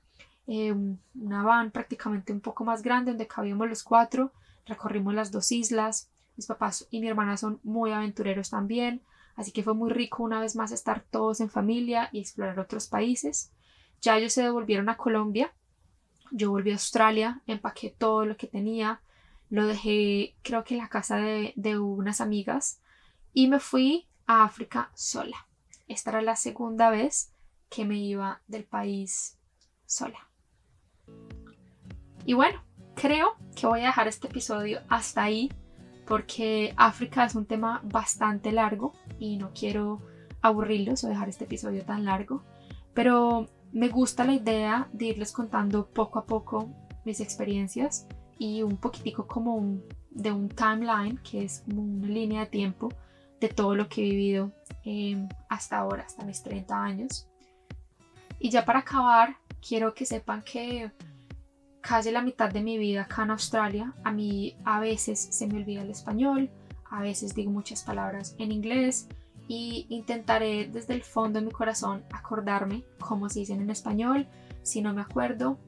eh, 0.47 0.75
una 1.15 1.43
van 1.43 1.71
prácticamente 1.71 2.33
un 2.33 2.41
poco 2.41 2.65
más 2.65 2.83
grande 2.83 3.11
donde 3.11 3.27
cabíamos 3.27 3.69
los 3.69 3.83
cuatro. 3.83 4.33
Recorrimos 4.67 5.15
las 5.15 5.31
dos 5.31 5.53
islas. 5.53 6.09
Mis 6.37 6.47
papás 6.47 6.87
y 6.91 7.01
mi 7.01 7.09
hermana 7.09 7.37
son 7.37 7.61
muy 7.63 7.93
aventureros 7.93 8.51
también. 8.51 9.03
Así 9.37 9.53
que 9.53 9.63
fue 9.63 9.75
muy 9.75 9.91
rico 9.91 10.23
una 10.23 10.41
vez 10.41 10.57
más 10.57 10.73
estar 10.73 11.01
todos 11.11 11.41
en 11.41 11.51
familia 11.51 12.09
y 12.13 12.21
explorar 12.21 12.59
otros 12.61 12.87
países. 12.87 13.51
Ya 14.01 14.17
ellos 14.17 14.33
se 14.33 14.43
devolvieron 14.43 14.89
a 14.89 14.97
Colombia. 14.97 15.53
Yo 16.37 16.51
volví 16.51 16.73
a 16.73 16.75
Australia, 16.75 17.43
empaqué 17.47 17.95
todo 17.97 18.25
lo 18.25 18.37
que 18.37 18.49
tenía, 18.49 19.01
lo 19.51 19.69
dejé 19.69 20.35
creo 20.43 20.65
que 20.65 20.75
en 20.75 20.81
la 20.81 20.89
casa 20.89 21.17
de, 21.17 21.79
unas 21.79 22.21
amigas 22.21 22.81
y 23.33 23.47
me 23.47 23.61
fui 23.61 24.09
a 24.27 24.43
África 24.43 24.91
sola. 24.95 25.47
Esta 25.87 26.11
era 26.11 26.23
la 26.23 26.35
segunda 26.35 26.91
vez 26.91 27.31
que 27.71 27.85
me 27.85 27.99
iba 27.99 28.41
del 28.49 28.65
país 28.65 29.39
sola. 29.87 30.29
Y 32.27 32.33
bueno, 32.33 32.65
creo 32.97 33.37
que 33.55 33.69
voy 33.69 33.83
a 33.83 33.87
dejar 33.87 34.09
este 34.09 34.27
episodio 34.27 34.81
hasta 34.89 35.23
ahí 35.23 35.53
porque 36.05 36.75
África 36.77 37.27
es 37.27 37.37
un 37.37 37.47
tema 37.47 37.81
bastante 37.85 38.51
largo 38.51 38.93
y 39.21 39.37
no 39.37 39.53
quiero 39.55 40.03
aburrirlos 40.43 41.05
o 41.05 41.09
dejar 41.09 41.29
este 41.29 41.45
episodio 41.45 41.85
tan 41.85 42.05
largo, 42.05 42.43
pero 42.93 43.47
me 43.75 43.89
gusta 43.89 44.25
la 44.25 44.35
idea 44.35 44.89
de 44.93 45.07
irles 45.07 45.33
contando 45.33 45.87
poco 45.87 46.21
a 46.21 46.25
poco 46.25 46.71
mis 47.05 47.19
experiencias 47.19 48.07
y 48.39 48.63
un 48.63 48.77
poquitico 48.77 49.27
como 49.27 49.81
de 50.11 50.31
un 50.31 50.49
timeline, 50.49 51.19
que 51.19 51.45
es 51.45 51.65
como 51.67 51.83
una 51.83 52.07
línea 52.07 52.41
de 52.43 52.47
tiempo 52.47 52.89
de 53.41 53.49
todo 53.49 53.75
lo 53.75 53.89
que 53.89 54.03
he 54.03 54.11
vivido 54.11 54.53
em, 54.85 55.29
hasta 55.49 55.79
ahora, 55.79 56.05
hasta 56.07 56.25
mis 56.25 56.41
30 56.45 56.83
años. 56.83 57.29
Y 58.39 58.51
ya 58.51 58.65
para 58.65 58.79
acabar, 58.79 59.37
quiero 59.67 59.93
que 59.93 60.07
sepan 60.07 60.43
que 60.43 60.93
casi 61.81 62.13
la 62.13 62.23
mitad 62.23 62.53
de 62.53 62.63
mi 62.63 62.79
vida 62.79 63.03
acá 63.03 63.25
en 63.25 63.33
Australia, 63.33 63.93
a 64.05 64.13
mí 64.13 64.57
a 64.65 64.79
veces 64.79 65.19
se 65.19 65.49
me 65.49 65.57
olvida 65.57 65.83
el 65.83 65.91
español, 65.91 66.49
a 66.89 67.01
veces 67.01 67.35
digo 67.35 67.51
muchas 67.51 67.83
palabras 67.83 68.37
en 68.39 68.53
inglés 68.53 69.09
y 69.49 69.87
intentaré 69.89 70.69
desde 70.69 70.95
el 70.95 71.03
fondo 71.03 71.41
de 71.41 71.47
mi 71.47 71.53
corazón 71.53 72.05
acordarme 72.13 72.85
cómo 72.99 73.29
se 73.29 73.41
dicen 73.41 73.61
en 73.61 73.71
español. 73.71 74.27
Si 74.63 74.81
no 74.81 74.95
me 74.95 75.03
acuerdo, 75.03 75.59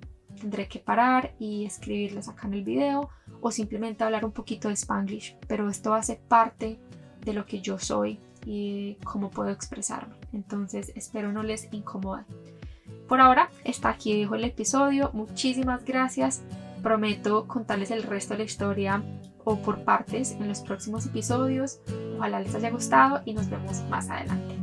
tendré 0.41 0.69
que 0.69 0.79
parar 0.79 1.35
y 1.39 1.65
escribirles 1.65 2.29
acá 2.29 2.47
en 2.47 2.55
el 2.55 2.65
video 2.65 3.11
o 3.41 3.51
simplemente 3.51 4.05
hablar 4.05 4.25
un 4.25 4.33
poquito 4.33 4.69
de 4.69 4.75
spanglish, 4.75 5.37
pero 5.47 5.69
esto 5.69 5.95
hace 5.95 6.17
parte 6.17 6.79
de 7.25 7.33
lo 7.33 7.45
que 7.45 7.61
yo 7.61 7.79
soy 7.79 8.21
y 8.45 8.95
cómo 9.05 9.31
puedo 9.31 9.51
expresarme. 9.51 10.15
Entonces 10.33 10.93
espero 10.95 11.33
no 11.33 11.43
les 11.43 11.73
incomode. 11.73 12.25
Por 13.09 13.21
ahora 13.21 13.51
está 13.65 13.91
aquí 13.91 14.19
dejo 14.19 14.37
el 14.37 14.45
episodio. 14.45 15.11
Muchísimas 15.13 15.85
gracias. 15.85 16.43
Prometo 16.83 17.47
contarles 17.47 17.91
el 17.91 18.03
resto 18.03 18.35
de 18.35 18.39
la 18.39 18.45
historia 18.45 19.03
o 19.47 19.57
por 19.57 19.85
partes 19.85 20.33
en 20.33 20.49
los 20.49 20.61
próximos 20.61 21.07
episodios. 21.07 21.81
Ojalá 22.19 22.41
les 22.41 22.55
haya 22.55 22.71
gustado 22.71 23.23
y 23.25 23.33
nos 23.33 23.49
vemos 23.49 23.81
más 23.89 24.11
adelante. 24.11 24.56